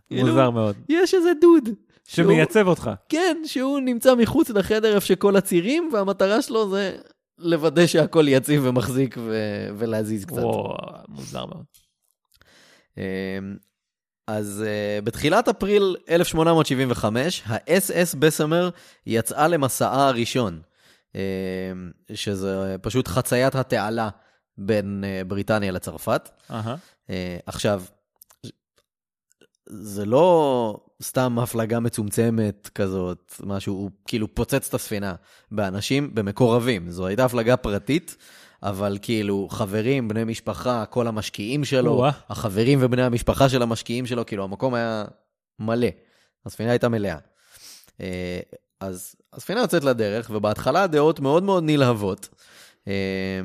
כאילו, 0.08 0.26
מוזר 0.28 0.50
מאוד. 0.50 0.76
יש 0.88 1.14
איזה 1.14 1.32
דוד. 1.40 1.64
שהוא- 2.04 2.24
שמייצב 2.24 2.66
אותך. 2.66 2.90
כן, 3.08 3.36
שהוא 3.44 3.80
נמצא 3.80 4.14
מחוץ 4.14 4.50
לחדר 4.50 4.94
איפה 4.94 5.06
שכל 5.06 5.36
הצירים, 5.36 5.90
והמטרה 5.92 6.42
שלו 6.42 6.70
זה 6.70 6.96
לוודא 7.38 7.86
שהכל 7.86 8.24
יציב 8.28 8.62
ומחזיק 8.64 9.16
ו... 9.18 9.32
ולהזיז 9.78 10.24
קצת. 10.24 10.38
וואו, 10.38 10.76
מוזר 11.08 11.46
מאוד. 11.46 11.64
אמ, 12.98 13.02
אז 14.26 14.64
uh, 14.66 15.04
בתחילת 15.04 15.48
אפריל 15.48 15.96
1875, 16.10 17.42
ה-SS 17.46 18.16
בסמר 18.18 18.70
יצאה 19.06 19.48
למסעה 19.48 20.08
הראשון, 20.08 20.60
um, 21.12 21.16
שזה 22.14 22.76
פשוט 22.82 23.08
חציית 23.08 23.54
התעלה 23.54 24.08
בין 24.58 25.04
uh, 25.04 25.24
בריטניה 25.28 25.72
לצרפת. 25.72 26.28
אהה. 26.50 26.74
Uh, 27.06 27.10
עכשיו, 27.46 27.82
זה 29.70 30.06
לא 30.06 30.80
סתם 31.02 31.38
הפלגה 31.38 31.80
מצומצמת 31.80 32.70
כזאת, 32.74 33.34
משהו, 33.44 33.74
הוא 33.74 33.90
כאילו 34.06 34.34
פוצץ 34.34 34.68
את 34.68 34.74
הספינה 34.74 35.14
באנשים, 35.50 36.14
במקורבים. 36.14 36.90
זו 36.90 37.06
הייתה 37.06 37.24
הפלגה 37.24 37.56
פרטית, 37.56 38.16
אבל 38.62 38.98
כאילו 39.02 39.48
חברים, 39.50 40.08
בני 40.08 40.24
משפחה, 40.24 40.84
כל 40.86 41.06
המשקיעים 41.06 41.64
שלו, 41.64 41.92
או-אה. 41.92 42.10
החברים 42.28 42.78
ובני 42.82 43.02
המשפחה 43.02 43.48
של 43.48 43.62
המשקיעים 43.62 44.06
שלו, 44.06 44.26
כאילו 44.26 44.44
המקום 44.44 44.74
היה 44.74 45.04
מלא. 45.58 45.88
הספינה 46.46 46.70
הייתה 46.70 46.88
מלאה. 46.88 47.18
אה, 48.00 48.40
אז 48.80 49.14
הספינה 49.32 49.60
יוצאת 49.60 49.84
לדרך, 49.84 50.30
ובהתחלה 50.34 50.82
הדעות 50.82 51.20
מאוד 51.20 51.42
מאוד 51.42 51.64
נלהבות. 51.66 52.28
אה, 52.88 53.40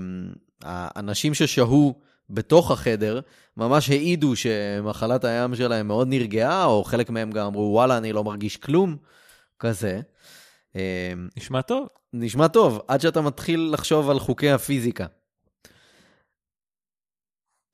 האנשים 0.64 1.34
ששהו 1.34 2.02
בתוך 2.34 2.72
החדר 2.72 3.20
ממש 3.58 3.90
העידו 3.90 4.36
שמחלת 4.36 5.24
הים 5.24 5.56
שלהם 5.56 5.88
מאוד 5.88 6.08
נרגעה, 6.08 6.66
או 6.66 6.84
חלק 6.84 7.10
מהם 7.10 7.32
גם 7.32 7.46
אמרו, 7.46 7.72
וואלה, 7.74 7.98
אני 7.98 8.14
לא 8.14 8.24
מרגיש 8.24 8.58
כלום, 8.58 8.98
כזה. 9.60 10.02
אה, 10.76 11.14
נשמע 11.38 11.62
טוב. 11.62 11.88
נשמע 12.14 12.48
טוב, 12.48 12.82
עד 12.88 13.02
שאתה 13.02 13.22
מתחיל 13.22 13.70
לחשוב 13.74 14.10
על 14.10 14.20
חוקי 14.20 14.50
הפיזיקה. 14.50 15.06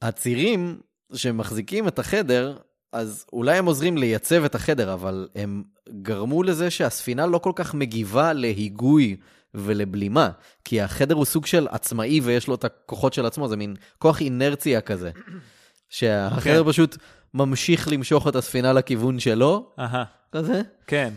הצירים 0.01 0.81
שמחזיקים 1.13 1.87
את 1.87 1.99
החדר, 1.99 2.57
אז 2.91 3.25
אולי 3.33 3.57
הם 3.57 3.65
עוזרים 3.65 3.97
לייצב 3.97 4.43
את 4.43 4.55
החדר, 4.55 4.93
אבל 4.93 5.29
הם 5.35 5.63
גרמו 6.01 6.43
לזה 6.43 6.71
שהספינה 6.71 7.25
לא 7.25 7.37
כל 7.37 7.51
כך 7.55 7.73
מגיבה 7.73 8.33
להיגוי 8.33 9.17
ולבלימה, 9.53 10.29
כי 10.65 10.81
החדר 10.81 11.15
הוא 11.15 11.25
סוג 11.25 11.45
של 11.45 11.67
עצמאי 11.71 12.19
ויש 12.23 12.47
לו 12.47 12.55
את 12.55 12.63
הכוחות 12.63 13.13
של 13.13 13.25
עצמו, 13.25 13.47
זה 13.47 13.57
מין 13.57 13.75
כוח 13.99 14.21
אינרציה 14.21 14.81
כזה, 14.81 15.11
שהחדר 15.89 16.63
כן. 16.63 16.69
פשוט 16.69 16.97
ממשיך 17.33 17.87
למשוך 17.87 18.27
את 18.27 18.35
הספינה 18.35 18.73
לכיוון 18.73 19.19
שלו, 19.19 19.71
אהה. 19.79 20.03
כזה. 20.31 20.61
כן. 20.87 21.13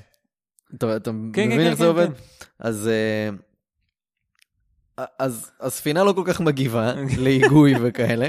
אתה, 0.74 0.96
אתה 0.96 1.10
כן, 1.10 1.16
מבין 1.16 1.50
כן, 1.50 1.60
איך 1.60 1.68
כן, 1.68 1.74
זה 1.74 1.86
עובד? 1.86 2.06
כן. 2.06 2.12
אז, 2.58 2.88
אה, 4.98 5.04
אז 5.18 5.50
הספינה 5.60 6.04
לא 6.04 6.12
כל 6.12 6.22
כך 6.26 6.40
מגיבה 6.40 6.94
להיגוי 7.24 7.74
וכאלה, 7.82 8.28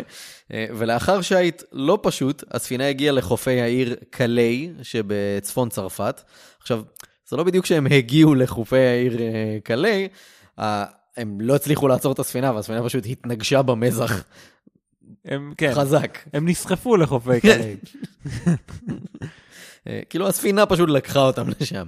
אה, 0.54 0.66
ולאחר 0.76 1.22
שיט 1.22 1.64
לא 1.72 2.00
פשוט, 2.02 2.44
הספינה 2.52 2.90
הגיעה 2.90 3.14
לחופי 3.14 3.62
העיר 3.62 3.96
קליי 4.10 4.74
שבצפון 4.82 5.70
צרפת. 5.70 6.22
עכשיו, 6.62 6.82
זה 7.28 7.38
לא 7.38 7.44
בדיוק 7.44 7.66
שהם 7.66 7.88
הגיעו 7.92 8.36
לחופי 8.36 8.80
העיר 8.80 9.22
אה, 9.22 9.58
קליי, 9.64 10.08
אה, 10.60 10.86
הם 11.18 11.42
לא 11.42 11.56
הצליחו 11.56 11.88
לעצור 11.88 12.14
את 12.14 12.20
הספינה, 12.20 12.52
והספינה 12.52 12.84
פשוט 12.84 13.04
התנגשה 13.10 13.62
במזח 13.62 14.24
הם, 15.26 15.54
כן. 15.58 15.72
חזק. 15.74 16.18
הם 16.34 16.50
נסחפו 16.50 16.98
לחופי 16.98 17.42
קליי. 17.42 17.76
אה, 19.88 20.02
כאילו 20.10 20.28
הספינה 20.28 20.66
פשוט 20.66 20.90
לקחה 20.90 21.20
אותם 21.20 21.48
לשם, 21.60 21.88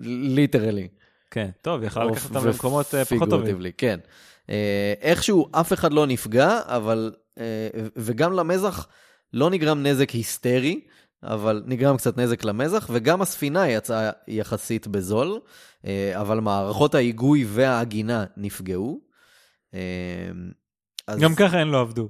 ליטרלי. 0.00 0.88
כן. 1.30 1.50
טוב, 1.62 1.82
יכל 1.82 2.04
לקחת 2.04 2.36
אותם 2.36 2.48
למקומות 2.48 2.86
פחות 2.86 3.30
טובים. 3.30 3.58
כן. 3.76 3.98
איכשהו 5.00 5.48
אף 5.52 5.72
אחד 5.72 5.92
לא 5.92 6.06
נפגע, 6.06 6.60
אבל, 6.66 7.12
וגם 7.96 8.32
למזח 8.32 8.88
לא 9.32 9.50
נגרם 9.50 9.82
נזק 9.82 10.10
היסטרי, 10.10 10.80
אבל 11.24 11.62
נגרם 11.66 11.96
קצת 11.96 12.16
נזק 12.16 12.44
למזח, 12.44 12.90
וגם 12.92 13.22
הספינה 13.22 13.68
יצאה 13.68 14.10
יחסית 14.28 14.86
בזול, 14.86 15.40
אה, 15.86 16.20
אבל 16.20 16.40
מערכות 16.40 16.94
ההיגוי 16.94 17.44
והעגינה 17.48 18.24
נפגעו. 18.36 19.00
אה, 19.74 19.80
אז, 21.06 21.20
גם 21.20 21.34
ככה 21.34 21.58
הן 21.58 21.68
לא 21.68 21.80
עבדו. 21.80 22.08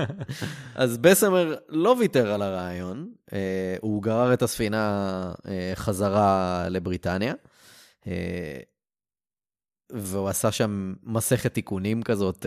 אז 0.74 0.98
בסמר 0.98 1.56
לא 1.68 1.96
ויתר 1.98 2.32
על 2.32 2.42
הרעיון, 2.42 3.08
אה, 3.32 3.76
הוא 3.80 4.02
גרר 4.02 4.32
את 4.32 4.42
הספינה 4.42 5.32
חזרה 5.74 6.66
לבריטניה, 6.68 7.34
והוא 9.92 10.28
עשה 10.28 10.52
שם 10.52 10.94
מסכת 11.02 11.54
תיקונים 11.54 12.02
כזאת, 12.02 12.46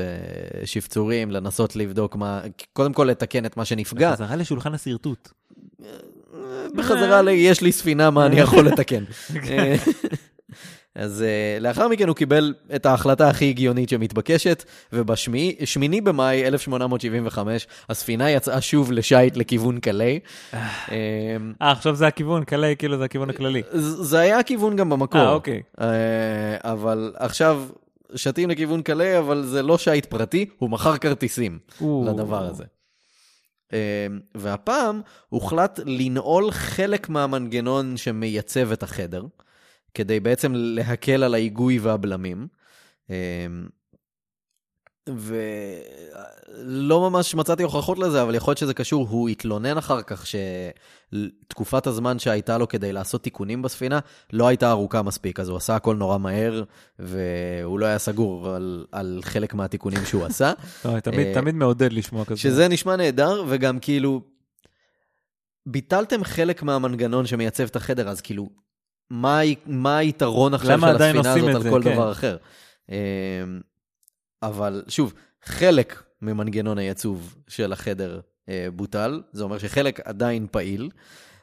שפצורים, 0.66 1.32
לנסות 1.32 1.76
לבדוק 1.76 2.16
מה, 2.16 2.42
קודם 2.74 2.94
כל 2.94 3.04
לתקן 3.04 3.46
את 3.46 3.58
מה 3.58 3.66
שנפגע, 3.66 4.14
חזרה 4.14 4.36
לשולחן 4.36 4.74
השרטוט. 4.74 5.30
בחזרה 6.76 7.22
ל... 7.22 7.28
יש 7.28 7.62
לי 7.62 7.72
ספינה, 7.72 8.10
מה 8.10 8.26
אני 8.26 8.40
יכול 8.40 8.68
לתקן. 8.68 9.04
אז 10.96 11.24
אה, 11.24 11.60
לאחר 11.60 11.88
מכן 11.88 12.08
הוא 12.08 12.16
קיבל 12.16 12.54
את 12.76 12.86
ההחלטה 12.86 13.30
הכי 13.30 13.50
הגיונית 13.50 13.90
שמתבקשת, 13.90 14.64
ובשמיני 14.94 16.02
במאי 16.04 16.48
1875 16.48 17.68
הספינה 17.90 18.32
יצאה 18.32 18.62
שוב 18.62 18.92
לשייט 18.92 19.38
לכיוון 19.38 19.80
קליי. 19.80 20.20
אה, 20.54 20.68
אה, 20.92 21.72
עכשיו 21.72 21.96
זה 21.96 22.08
הכיוון, 22.08 22.44
קליי, 22.44 22.76
כאילו 22.78 22.98
זה 22.98 23.04
הכיוון 23.04 23.30
הכללי. 23.30 23.62
זה 23.72 24.20
היה 24.20 24.40
הכיוון 24.40 24.76
גם 24.76 24.90
במקור. 24.90 25.22
אה, 25.22 25.32
אוקיי. 25.32 25.62
אה, 25.82 25.88
אבל 26.62 27.14
עכשיו 27.16 27.64
שתים 28.16 28.50
לכיוון 28.50 28.82
קליי, 28.82 29.18
אבל 29.20 29.44
זה 29.44 29.62
לא 29.62 29.78
שייט 29.78 30.06
פרטי, 30.06 30.46
הוא 30.58 30.70
מכר 30.70 30.98
כרטיסים. 30.98 31.60
לדבר 32.08 32.44
הזה. 32.44 32.64
אה, 33.74 34.08
והפעם 34.36 35.02
הוחלט 35.30 35.80
לנעול 35.86 36.52
חלק 36.52 37.10
מהמנגנון 37.10 37.98
שמייצב 37.98 38.72
את 38.72 38.84
החדר, 38.84 39.26
כדי 39.94 40.20
בעצם 40.20 40.52
להקל 40.56 41.24
על 41.24 41.34
ההיגוי 41.34 41.80
והבלמים. 41.80 42.48
ולא 45.10 47.10
ממש 47.10 47.36
מצאתי 47.36 47.64
הוכחות 47.64 48.00
לזה, 48.00 48.22
אבל 48.22 48.36
יכול 48.36 48.52
להיות 48.52 48.58
שזה 48.58 48.74
קשור. 48.74 49.08
הוא 49.10 49.30
התלונן 49.30 49.78
אחר 49.78 50.02
כך 50.02 50.26
שתקופת 50.28 51.88
הזמן 51.88 52.20
שהייתה 52.20 52.58
לו 52.58 52.68
כדי 52.68 52.94
לעשות 52.94 53.24
תיקונים 53.24 53.62
בספינה 53.62 54.00
לא 54.34 54.48
הייתה 54.48 54.72
ארוכה 54.72 55.02
מספיק, 55.02 55.40
אז 55.40 55.50
הוא 55.50 55.58
עשה 55.58 55.76
הכל 55.76 55.96
נורא 55.96 56.18
מהר, 56.18 56.64
והוא 57.00 57.80
לא 57.80 57.86
היה 57.86 58.00
סגור 58.00 58.50
על, 58.50 58.86
על 58.92 59.20
חלק 59.24 59.54
מהתיקונים 59.54 60.06
שהוא 60.06 60.26
עשה. 60.26 60.54
טוב, 60.84 61.00
תמיד- 61.00 61.28
אה, 61.28 61.34
תמיד 61.34 61.56
מעודד 61.56 61.94
לשמוע 61.94 62.26
כזה. 62.26 62.40
שזה 62.40 62.68
נשמע 62.68 62.96
נהדר, 62.96 63.44
וגם 63.48 63.80
כאילו, 63.80 64.22
ביטלתם 65.66 66.24
חלק 66.24 66.64
מהמנגנון 66.64 67.26
שמייצב 67.26 67.64
את 67.64 67.76
החדר, 67.76 68.10
אז 68.10 68.22
כאילו, 68.22 68.50
מה, 69.10 69.40
מה 69.66 69.98
היתרון 69.98 70.54
עכשיו 70.54 70.80
של 70.80 70.86
הספינה 70.86 71.32
הזאת 71.32 71.50
את 71.50 71.56
על 71.56 71.62
זה? 71.64 71.70
כל 71.70 71.82
כן. 71.84 71.94
דבר 71.94 72.12
אחר? 72.12 72.38
אבל 74.44 74.84
שוב, 74.88 75.14
חלק 75.44 76.04
ממנגנון 76.22 76.78
הייצוב 76.78 77.36
של 77.48 77.74
החדר 77.74 78.20
אה, 78.50 78.68
בוטל, 78.76 79.22
זה 79.32 79.44
אומר 79.44 79.58
שחלק 79.58 80.00
עדיין 80.00 80.48
פעיל, 80.52 80.90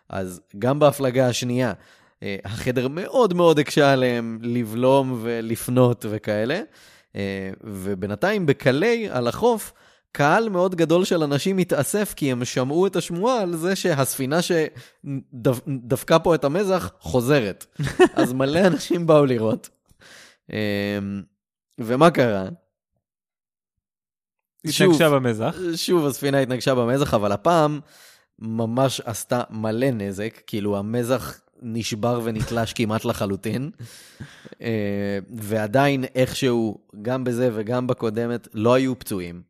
אז 0.09 0.41
גם 0.59 0.79
בהפלגה 0.79 1.29
השנייה, 1.29 1.73
אה, 2.23 2.37
החדר 2.45 2.89
מאוד 2.89 3.35
מאוד 3.35 3.59
הקשה 3.59 3.93
עליהם 3.93 4.39
לבלום 4.43 5.19
ולפנות 5.23 6.07
וכאלה, 6.09 6.61
אה, 7.17 7.51
ובינתיים 7.65 8.47
בקליי 8.47 9.09
על 9.11 9.29
החוף, 9.29 9.73
קהל 10.13 10.49
מאוד 10.49 10.75
גדול 10.75 11.05
של 11.05 11.23
אנשים 11.23 11.59
התאסף 11.59 12.15
כי 12.17 12.33
הם 12.33 12.45
שמעו 12.45 12.87
את 12.87 12.97
השמועה 12.97 13.43
על 13.43 13.57
זה 13.57 13.77
שהספינה 13.77 14.39
שדפקה 14.43 16.19
פה 16.19 16.35
את 16.35 16.45
המזח 16.45 16.93
חוזרת. 17.01 17.67
אז 18.15 18.33
מלא 18.33 18.67
אנשים 18.67 19.07
באו 19.07 19.27
לראות. 19.27 19.69
אמ, 20.53 21.23
ומה 21.81 22.11
קרה? 22.11 22.49
התנגשה 24.65 25.11
במזח. 25.11 25.57
שוב 25.77 26.07
הספינה 26.07 26.39
התנגשה 26.39 26.75
במזח, 26.75 27.15
אבל 27.15 27.33
הפעם 27.33 27.81
ממש 28.39 29.01
עשתה 29.05 29.43
מלא 29.51 29.91
נזק, 29.91 30.41
כאילו 30.47 30.79
המזח 30.79 31.41
נשבר 31.63 32.21
ונתלש 32.25 32.73
כמעט 32.73 33.05
לחלוטין, 33.05 33.71
אה, 34.63 35.19
ועדיין 35.37 36.05
איכשהו, 36.15 36.79
גם 37.03 37.25
בזה 37.25 37.51
וגם 37.55 37.87
בקודמת, 37.87 38.49
לא 38.55 38.75
היו 38.75 38.99
פצועים, 38.99 39.43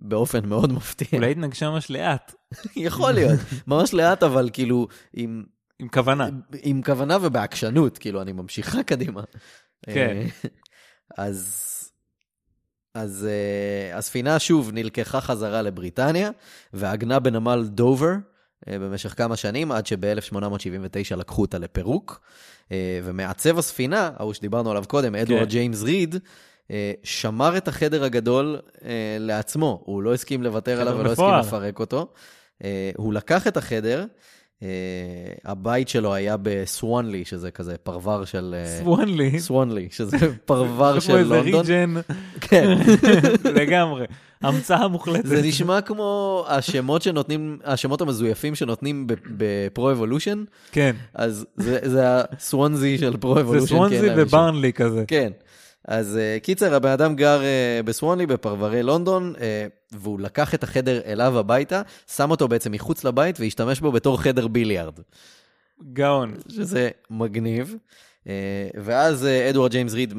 באופן 0.00 0.46
מאוד 0.46 0.72
מפתיע. 0.72 1.08
אולי 1.12 1.30
התנגשה 1.30 1.70
ממש 1.70 1.90
לאט. 1.90 2.34
יכול 2.76 3.12
להיות, 3.12 3.40
ממש 3.66 3.94
לאט, 3.94 4.22
אבל 4.22 4.50
כאילו, 4.52 4.88
עם, 5.14 5.44
עם 5.78 5.88
כוונה. 5.88 6.28
עם 6.62 6.82
כוונה 6.82 7.18
ובעקשנות, 7.22 7.98
כאילו, 7.98 8.22
אני 8.22 8.32
ממשיכה 8.32 8.82
קדימה. 8.82 9.22
כן. 9.82 9.92
אה, 10.16 10.48
אז, 11.16 11.64
אז 12.98 13.28
אה, 13.30 13.98
הספינה 13.98 14.38
שוב 14.38 14.70
נלקחה 14.72 15.20
חזרה 15.20 15.62
לבריטניה, 15.62 16.30
ועגנה 16.72 17.18
בנמל 17.18 17.64
דובר 17.68 18.12
אה, 18.68 18.78
במשך 18.78 19.14
כמה 19.16 19.36
שנים, 19.36 19.72
עד 19.72 19.86
שב-1879 19.86 21.16
לקחו 21.16 21.42
אותה 21.42 21.58
לפירוק. 21.58 22.20
אה, 22.72 23.00
ומעצב 23.04 23.58
הספינה, 23.58 24.10
ההוא 24.16 24.32
שדיברנו 24.32 24.70
עליו 24.70 24.84
קודם, 24.88 25.14
אדוארד 25.14 25.42
כן. 25.42 25.48
ג'יימס 25.48 25.82
ריד, 25.82 26.16
אה, 26.70 26.92
שמר 27.02 27.56
את 27.56 27.68
החדר 27.68 28.04
הגדול 28.04 28.58
אה, 28.84 29.16
לעצמו, 29.20 29.82
הוא 29.84 30.02
לא 30.02 30.14
הסכים 30.14 30.42
לוותר 30.42 30.80
עליו 30.80 30.96
ולא 30.98 31.12
הסכים 31.12 31.26
מפואר. 31.26 31.40
לפרק 31.40 31.80
אותו. 31.80 32.12
אה, 32.64 32.90
הוא 32.96 33.12
לקח 33.12 33.46
את 33.46 33.56
החדר, 33.56 34.04
הבית 35.44 35.88
שלו 35.88 36.14
היה 36.14 36.36
בסוואנלי, 36.42 37.24
שזה 37.24 37.50
כזה 37.50 37.76
פרבר 37.82 38.24
של... 38.24 38.54
אה, 38.58 38.78
סוואנלי. 38.78 39.40
סוואנלי, 39.40 39.88
שזה 39.90 40.16
פרבר 40.44 40.92
כמו 40.92 41.00
של 41.00 41.16
איזה 41.16 41.34
לונדון. 41.34 41.66
ריג'ן, 41.66 41.94
כן. 42.40 42.78
לגמרי. 43.60 44.06
המצאה 44.42 44.88
מוחלטת. 44.88 45.26
זה 45.26 45.42
נשמע 45.42 45.80
כמו 45.80 46.44
השמות 46.48 47.02
שנותנים, 47.02 47.58
השמות 47.64 48.00
המזויפים 48.00 48.54
שנותנים 48.54 49.06
ב- 49.06 49.14
ב 49.36 49.49
Pro 49.49 49.90
Evolution, 49.90 50.44
כן. 50.72 50.96
אז 51.14 51.46
זה, 51.56 51.78
זה 51.82 52.02
הסוונזי 52.06 52.98
של 52.98 53.16
Pro 53.16 53.34
זה 53.34 53.40
Evolution. 53.40 53.66
סוונזי 53.66 54.08
וברנלי 54.16 54.72
כזה. 54.72 55.04
כן. 55.08 55.32
אז 55.88 56.18
אה, 56.18 56.44
קיצר, 56.44 56.74
הבן 56.74 56.90
אדם 56.90 57.16
גר 57.16 57.40
אה, 57.40 57.86
בסוונלי, 57.86 58.26
בפרברי 58.26 58.82
לונדון, 58.82 59.34
אה, 59.36 59.40
והוא 59.92 60.20
לקח 60.20 60.54
את 60.54 60.62
החדר 60.62 61.00
אליו 61.06 61.38
הביתה, 61.38 61.82
שם 62.16 62.30
אותו 62.30 62.48
בעצם 62.48 62.72
מחוץ 62.72 63.04
לבית 63.04 63.40
והשתמש 63.40 63.80
בו 63.80 63.92
בתור 63.92 64.22
חדר 64.22 64.48
ביליארד, 64.48 65.00
גאון. 65.92 66.34
שזה 66.48 66.90
מגניב. 67.10 67.74
Uh, 68.24 68.28
ואז 68.74 69.26
אדוארד 69.50 69.70
ג'יימס 69.70 69.92
ריד 69.92 70.14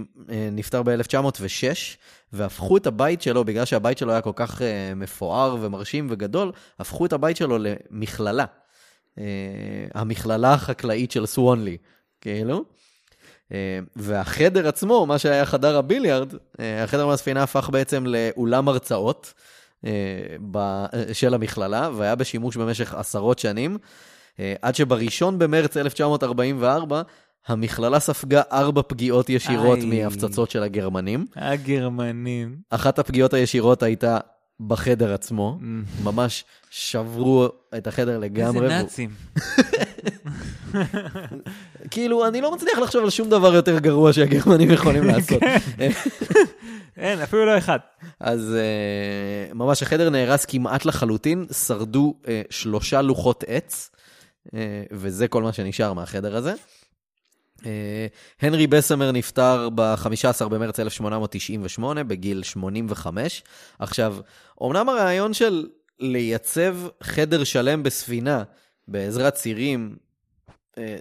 נפטר 0.51 0.83
ב-1906, 0.83 1.63
והפכו 2.33 2.77
את 2.77 2.87
הבית 2.87 3.21
שלו, 3.21 3.43
בגלל 3.43 3.65
שהבית 3.65 3.97
שלו 3.97 4.11
היה 4.11 4.21
כל 4.21 4.33
כך 4.35 4.61
uh, 4.61 4.63
מפואר 4.95 5.57
ומרשים 5.61 6.07
וגדול, 6.09 6.51
הפכו 6.79 7.05
את 7.05 7.13
הבית 7.13 7.37
שלו 7.37 7.57
למכללה. 7.59 8.45
Uh, 9.15 9.21
המכללה 9.93 10.53
החקלאית 10.53 11.11
של 11.11 11.25
סוונלי, 11.25 11.77
כאילו. 12.21 12.65
אה, 13.53 13.57
והחדר 13.95 14.67
עצמו, 14.67 15.05
מה 15.05 15.17
שהיה 15.19 15.45
חדר 15.45 15.77
הביליארד, 15.77 16.33
אה, 16.59 16.83
החדר 16.83 17.07
מהספינה 17.07 17.43
הפך 17.43 17.69
בעצם 17.69 18.05
לאולם 18.07 18.67
הרצאות 18.67 19.33
אה, 19.85 19.91
של 21.13 21.33
המכללה, 21.33 21.89
והיה 21.95 22.15
בשימוש 22.15 22.57
במשך 22.57 22.93
עשרות 22.93 23.39
שנים, 23.39 23.77
עד 24.61 24.75
שבראשון 24.75 25.39
במרץ 25.39 25.77
1944, 25.77 27.01
המכללה 27.47 27.99
ספגה 27.99 28.41
ארבע 28.51 28.81
פגיעות 28.87 29.29
ישירות 29.29 29.77
איי. 29.79 30.03
מהפצצות 30.03 30.51
של 30.51 30.63
הגרמנים. 30.63 31.25
הגרמנים. 31.35 32.55
אחת 32.69 32.99
הפגיעות 32.99 33.33
הישירות 33.33 33.83
הייתה 33.83 34.17
בחדר 34.59 35.13
עצמו, 35.13 35.59
ממש 36.03 36.43
שברו 36.69 37.47
את 37.77 37.87
החדר 37.87 38.15
איזה 38.15 38.25
לגמרי. 38.25 38.59
והוא- 38.59 38.69
נאצים. 38.71 39.09
כאילו, 41.91 42.27
אני 42.27 42.41
לא 42.41 42.55
מצליח 42.55 42.79
לחשוב 42.79 43.03
על 43.03 43.09
שום 43.09 43.29
דבר 43.29 43.53
יותר 43.53 43.79
גרוע 43.79 44.13
שהגרמנים 44.13 44.71
יכולים 44.71 45.03
לעשות. 45.03 45.41
אין, 46.97 47.21
אפילו 47.21 47.45
לא 47.45 47.57
אחד. 47.57 47.79
אז 48.19 48.55
uh, 49.51 49.53
ממש 49.53 49.83
החדר 49.83 50.09
נהרס 50.09 50.45
כמעט 50.45 50.85
לחלוטין, 50.85 51.45
שרדו 51.65 52.13
uh, 52.23 52.27
שלושה 52.49 53.01
לוחות 53.01 53.43
עץ, 53.47 53.91
uh, 54.47 54.51
וזה 54.91 55.27
כל 55.27 55.43
מה 55.43 55.53
שנשאר 55.53 55.93
מהחדר 55.93 56.35
הזה. 56.35 56.53
Uh, 57.57 57.63
הנרי 58.41 58.67
בסמר 58.67 59.11
נפטר 59.11 59.69
ב-15 59.75 60.47
במרץ 60.47 60.79
1898 60.79 62.03
בגיל 62.03 62.43
85. 62.43 63.43
עכשיו, 63.79 64.15
אומנם 64.61 64.89
הרעיון 64.89 65.33
של 65.33 65.67
לייצב 65.99 66.77
חדר 67.03 67.43
שלם 67.43 67.83
בספינה 67.83 68.43
בעזרת 68.87 69.33
צירים, 69.33 69.95
uh, 69.95 70.08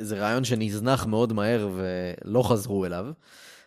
זה 0.01 0.19
רעיון 0.19 0.45
שנזנח 0.45 1.07
מאוד 1.07 1.33
מהר 1.33 1.69
ולא 1.75 2.43
חזרו 2.43 2.87
אליו. 2.87 3.07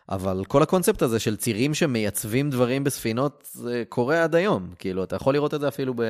אבל 0.08 0.44
כל 0.48 0.62
הקונספט 0.62 1.02
הזה 1.02 1.18
של 1.18 1.36
צירים 1.36 1.74
שמייצבים 1.74 2.50
דברים 2.50 2.84
בספינות, 2.84 3.48
זה 3.52 3.82
קורה 3.88 4.24
עד 4.24 4.34
היום. 4.34 4.68
כאילו, 4.78 5.04
אתה 5.04 5.16
יכול 5.16 5.34
לראות 5.34 5.54
את 5.54 5.60
זה 5.60 5.68
אפילו 5.68 5.94
ב... 5.94 6.00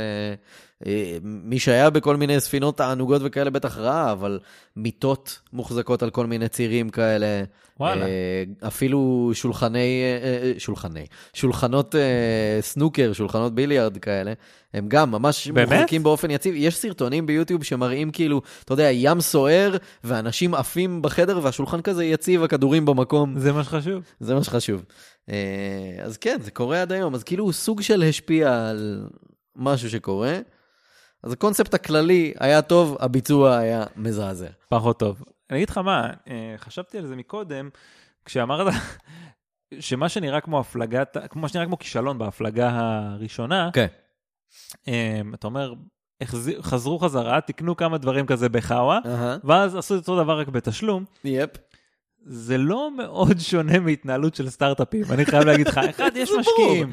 אה, 0.87 1.19
מי 1.23 1.59
שהיה 1.59 1.91
בכל 1.91 2.17
מיני 2.17 2.41
ספינות 2.41 2.77
תענוגות 2.77 3.23
וכאלה 3.25 3.51
בטח 3.51 3.79
ראה, 3.79 4.13
אבל 4.13 4.39
מיטות 4.77 5.41
מוחזקות 5.53 6.03
על 6.03 6.11
כל 6.11 6.27
מיני 6.27 6.49
צירים 6.49 6.89
כאלה. 6.91 7.45
וואלה. 7.81 8.07
אה, 8.07 8.45
אפילו 8.67 9.31
שולחני, 9.35 10.03
אה, 10.03 10.43
אה, 10.43 10.53
שולחני, 10.59 11.07
שולחנות 11.33 11.95
אה, 11.95 12.59
סנוקר, 12.61 13.13
שולחנות 13.13 13.55
ביליארד 13.55 13.99
כאלה, 13.99 14.33
הם 14.75 14.89
גם 14.89 15.11
ממש 15.11 15.49
באמת? 15.49 15.73
מוחזקים 15.73 16.03
באופן 16.03 16.31
יציב. 16.31 16.55
יש 16.57 16.77
סרטונים 16.77 17.27
ביוטיוב 17.27 17.65
שמראים 17.65 18.11
כאילו, 18.11 18.43
אתה 18.65 18.73
יודע, 18.73 18.89
ים 18.93 19.21
סוער, 19.21 19.77
ואנשים 20.05 20.55
עפים 20.55 21.03
בחדר, 21.03 21.41
והשולחן 21.43 21.81
כזה 21.81 22.05
יציב, 22.05 22.43
הכדורים 22.43 22.85
במקום. 22.85 23.39
זה 23.39 23.53
מה 23.53 23.65
שחשוב. 23.65 24.03
זה 24.21 24.35
מה 24.35 24.45
שחשוב. 24.45 24.85
אה, 25.31 25.97
אז 26.03 26.17
כן, 26.17 26.37
זה 26.41 26.51
קורה 26.51 26.83
עד 26.83 26.93
היום. 26.93 27.15
אז 27.15 27.25
כאילו 27.25 27.45
הוא 27.45 27.53
סוג 27.53 27.81
של 27.81 28.03
השפיע 28.03 28.69
על 28.69 29.09
משהו 29.57 29.91
שקורה. 29.91 30.39
אז 31.23 31.33
הקונספט 31.33 31.75
הכללי 31.75 32.33
היה 32.41 32.63
טוב, 32.63 32.97
הביצוע 33.01 33.57
היה 33.57 33.85
מזעזע. 33.97 34.47
פחות 34.69 34.99
טוב. 34.99 35.23
אני 35.51 35.59
אגיד 35.59 35.71
לך 35.71 35.79
מה, 35.79 36.11
אה, 36.29 36.55
חשבתי 36.57 36.99
על 36.99 37.07
זה 37.07 37.17
מקודם, 37.17 37.69
כשאמרת 38.25 38.73
שמה 39.81 40.09
שנראה 40.09 40.41
כמו 40.41 40.61
הפלגת, 40.61 41.17
כמו 41.31 41.49
שנראה 41.49 41.67
כמו 41.67 41.79
כישלון 41.79 42.19
בהפלגה 42.19 42.71
הראשונה, 42.73 43.71
כן. 43.73 43.87
אה, 44.89 45.21
אתה 45.35 45.47
אומר, 45.47 45.75
חזרו 46.63 46.99
חזרה, 46.99 47.41
תקנו 47.41 47.77
כמה 47.77 47.99
דברים 47.99 48.27
כזה 48.27 48.49
בחאווה, 48.49 48.99
ואז 49.45 49.77
עשו 49.77 49.95
את 49.95 50.01
אותו 50.01 50.23
דבר 50.23 50.41
רק 50.41 50.49
בתשלום. 50.49 51.05
יפ. 51.25 51.51
זה 52.25 52.59
לא 52.59 52.91
מאוד 52.97 53.39
שונה 53.39 53.79
מהתנהלות 53.79 54.35
של 54.35 54.51
סטארט-אפים, 54.51 55.05
אני 55.11 55.27
חייב 55.27 55.45
להגיד 55.45 55.69
לך. 55.69 55.81
אחד, 55.91 56.11
יש. 56.15 56.31
משקיעים. 56.39 56.93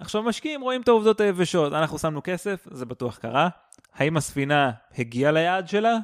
עכשיו, 0.00 0.22
משקיעים 0.22 0.60
רואים 0.60 0.82
את 0.82 0.88
העובדות 0.88 1.20
היבשות, 1.20 1.72
אנחנו 1.72 1.98
שמנו 1.98 2.20
כסף, 2.24 2.68
זה 2.70 2.86
בטוח 2.86 3.16
קרה. 3.16 3.48
האם 3.94 4.16
הספינה 4.16 4.70
הגיעה 4.98 5.32
ליעד 5.32 5.68
שלה? 5.68 5.98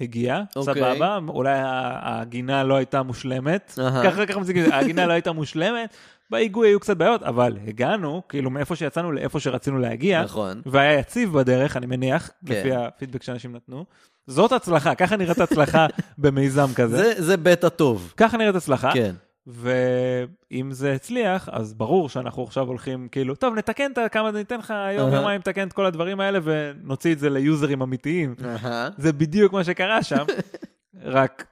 הגיעה, 0.00 0.42
אוקיי. 0.56 0.74
סבבה, 0.74 1.18
אולי 1.28 1.58
הגינה 2.02 2.64
לא 2.64 2.74
הייתה 2.74 3.02
מושלמת. 3.02 3.72
ככה 4.04 4.26
ככה 4.26 4.40
מציגים 4.40 4.72
הגינה 4.72 5.06
לא 5.06 5.12
הייתה 5.12 5.32
מושלמת, 5.32 5.96
בהיגוי 6.32 6.68
היו 6.68 6.80
קצת 6.80 6.96
בעיות, 6.96 7.22
אבל 7.22 7.58
הגענו, 7.66 8.22
כאילו 8.28 8.50
מאיפה 8.50 8.76
שיצאנו 8.76 9.12
לאיפה 9.12 9.40
שרצינו 9.40 9.78
להגיע, 9.78 10.22
נכון. 10.22 10.62
והיה 10.66 10.98
יציב 10.98 11.32
בדרך, 11.32 11.76
אני 11.76 11.86
מניח, 11.86 12.30
כן. 12.46 12.54
לפי 12.54 12.72
הפידבק 12.74 13.22
שאנשים 13.22 13.56
נתנו. 13.56 13.84
זאת 14.26 14.52
הצלחה, 14.52 14.94
ככה 14.94 15.16
נראית 15.16 15.38
הצלחה 15.38 15.86
במיזם 16.18 16.68
כזה. 16.74 16.96
זה, 16.96 17.22
זה 17.22 17.36
בטא 17.36 17.68
טוב. 17.68 18.14
ככה 18.16 18.36
נראית 18.36 18.54
הצלחה, 18.54 18.92
כן. 18.92 19.14
ואם 19.46 20.72
זה 20.72 20.92
הצליח, 20.92 21.48
אז 21.52 21.74
ברור 21.74 22.08
שאנחנו 22.08 22.42
עכשיו 22.44 22.66
הולכים 22.66 23.08
כאילו, 23.12 23.34
טוב, 23.34 23.54
נתקן 23.54 23.92
את 23.92 23.98
כמה, 24.12 24.30
ניתן 24.30 24.58
לך 24.58 24.74
יום, 24.96 25.08
אהה. 25.08 25.16
יומיים 25.16 25.40
לתקן 25.40 25.68
את 25.68 25.72
כל 25.72 25.86
הדברים 25.86 26.20
האלה 26.20 26.38
ונוציא 26.42 27.12
את 27.12 27.18
זה 27.18 27.30
ליוזרים 27.30 27.82
אמיתיים. 27.82 28.34
אהה. 28.44 28.88
זה 28.98 29.12
בדיוק 29.12 29.52
מה 29.52 29.64
שקרה 29.64 30.02
שם, 30.02 30.24
רק 31.04 31.51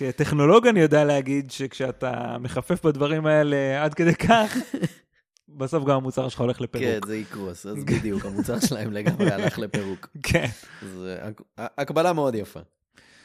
כטכנולוג 0.00 0.66
אני 0.66 0.80
יודע 0.80 1.04
להגיד 1.04 1.50
שכשאתה 1.50 2.36
מחפף 2.40 2.86
בדברים 2.86 3.26
האלה 3.26 3.84
עד 3.84 3.94
כדי 3.94 4.14
כך, 4.14 4.56
בסוף 5.58 5.84
גם 5.84 5.96
המוצר 5.96 6.28
שלך 6.28 6.40
הולך 6.40 6.56
כן, 6.56 6.64
לפירוק. 6.64 7.06
זה 7.06 7.16
יקרוס, 7.16 7.66
אז 7.66 7.84
בדיוק, 7.84 8.24
המוצר 8.24 8.60
שלהם 8.60 8.92
לגמרי 8.92 9.30
הלך 9.34 9.58
לפירוק. 9.58 10.08
כן, 10.22 10.46
זה 10.94 11.18
הק- 11.22 11.42
הקבלה 11.78 12.12
מאוד 12.12 12.34
יפה. 12.34 12.60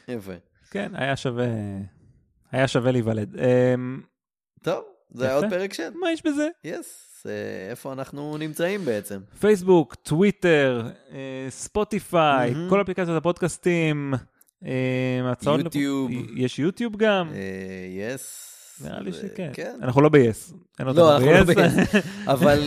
יפה. 0.08 0.32
כן, 0.72 0.92
היה 0.96 1.16
שווה, 1.16 1.46
היה 2.52 2.68
שווה 2.68 2.92
להיוולד. 2.92 3.36
אמ, 3.40 4.02
טוב, 4.64 4.84
זה 5.12 5.26
היה. 5.26 5.36
עוד 5.36 5.46
פרק 5.50 5.74
של. 5.74 5.90
מה 6.02 6.12
יש 6.12 6.26
בזה? 6.26 6.48
יס, 6.64 7.24
אה, 7.30 7.32
איפה 7.70 7.94
אנחנו 7.94 8.38
נמצאים 8.38 8.86
בעצם? 8.86 9.20
פייסבוק, 9.40 9.96
טוויטר, 9.96 10.88
אה, 11.12 11.48
ספוטיפיי. 11.50 12.54
כל 12.70 12.82
אפליקציות 12.82 13.18
הפודקאסטים, 13.18 14.14
יוטיוב. 15.46 16.12
יש 16.36 16.60
יוטיוב 16.60 16.96
גם? 16.98 17.30
אה, 17.34 18.14
יס. 18.14 18.52
נראה 18.84 19.00
לי 19.00 19.12
זה- 19.12 19.28
שכן. 19.34 19.50
כן. 19.54 19.76
אנחנו 19.82 20.02
לא 20.02 20.10
ב-yes. 20.10 20.54
לא, 20.80 21.16
אנחנו 21.16 21.32
לא 21.32 21.44
ב-yes. 21.44 21.98
אבל 22.34 22.60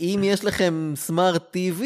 אם 0.00 0.20
יש 0.24 0.44
לכם 0.44 0.92
סמארט 0.96 1.56
TV, 1.56 1.82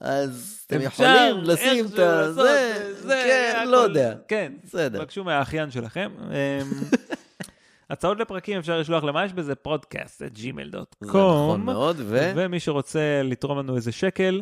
אז 0.00 0.60
אתם 0.66 0.80
יכולים 0.80 1.36
לשים 1.42 1.84
את 1.84 1.90
זה, 1.90 2.32
זה, 2.32 3.22
כן. 3.26 3.64
לא 3.68 3.76
יודע. 3.76 4.14
כן, 4.28 4.52
בסדר. 4.64 4.98
תבקשו 4.98 5.24
מהאחיין 5.24 5.70
שלכם. 5.70 6.10
אמ, 6.20 6.70
הצעות 7.90 8.20
לפרקים 8.20 8.58
אפשר 8.58 8.78
לשלוח 8.80 9.04
למה 9.04 9.24
יש 9.24 9.32
בזה 9.32 9.54
פודקאסט, 9.54 10.22
את 10.22 10.36
זה 10.36 10.42
gmail.com. 10.50 11.06
נכון 11.06 11.60
מאוד, 11.60 11.96
ו... 12.00 12.32
ומי 12.36 12.60
שרוצה 12.60 13.00
לתרום 13.24 13.58
לנו 13.58 13.76
איזה 13.76 13.92
שקל, 13.92 14.40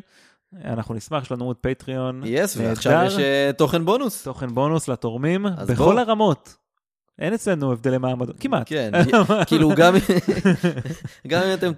אנחנו 0.64 0.94
נשמח, 0.94 1.22
יש 1.22 1.32
לנו 1.32 1.44
עמוד 1.44 1.56
פטריון. 1.60 2.22
יס, 2.24 2.56
נהדר. 2.56 2.68
ועכשיו 2.68 3.04
יש 3.06 3.18
אה, 3.18 3.50
תוכן 3.56 3.84
בונוס. 3.84 4.22
תוכן 4.22 4.54
בונוס 4.54 4.88
לתורמים 4.88 5.46
בכל 5.68 5.74
בוא. 5.74 6.00
הרמות. 6.00 6.56
אין 7.18 7.34
אצלנו 7.34 7.72
הבדלי 7.72 7.98
מעמד, 7.98 8.38
כמעט. 8.40 8.62
כן, 8.66 8.90
כאילו 9.46 9.70
גם, 9.76 9.94
גם 11.26 11.42
אם 11.42 11.54
אתם, 11.54 11.72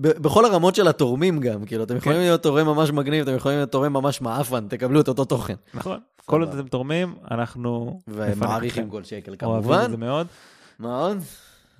בכל 0.00 0.44
הרמות 0.44 0.74
של 0.74 0.88
התורמים 0.88 1.40
גם, 1.40 1.64
כאילו 1.64 1.84
אתם 1.84 1.96
יכולים 1.96 2.18
להיות 2.18 2.42
תורם 2.42 2.66
ממש 2.66 2.90
מגניב, 2.90 3.28
אתם 3.28 3.36
יכולים 3.36 3.58
להיות 3.58 3.72
תורם 3.72 3.92
ממש 3.92 4.20
מעפן, 4.20 4.68
תקבלו 4.68 5.00
את 5.00 5.08
אותו 5.08 5.24
תוכן. 5.24 5.54
נכון. 5.74 6.00
כל 6.24 6.42
עוד. 6.42 6.54
אתם 6.54 6.68
תורמים, 6.68 7.14
אנחנו 7.30 8.00
ומעריכים. 8.08 8.90
כל 8.90 9.04
שקל 9.04 9.34
אוהבים 9.42 9.72
את 9.72 9.76
כמובן. 9.76 9.90
זה 9.90 9.96
מאוד. 9.96 10.26
מה 10.78 11.00
עוד? 11.00 11.18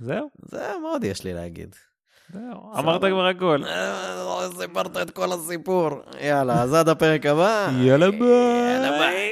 זהו, 0.01 0.31
זה 0.51 0.73
מאוד 0.83 1.05
יש 1.05 1.25
לי 1.25 1.35
להגיד. 1.35 1.75
אמרת 2.79 3.01
כבר 3.01 3.27
הכל. 3.27 3.65
אה, 3.65 4.49
סיפרת 4.61 4.97
את 4.97 5.11
כל 5.11 5.33
הסיפור. 5.33 5.91
יאללה, 6.21 6.63
אז 6.63 6.75
עד 6.75 6.89
הפרק 6.89 7.27
הבא. 7.27 7.69
יאללה 7.81 8.11
ביי. 8.11 8.21
יאללה 8.21 8.99
ביי. 8.99 9.31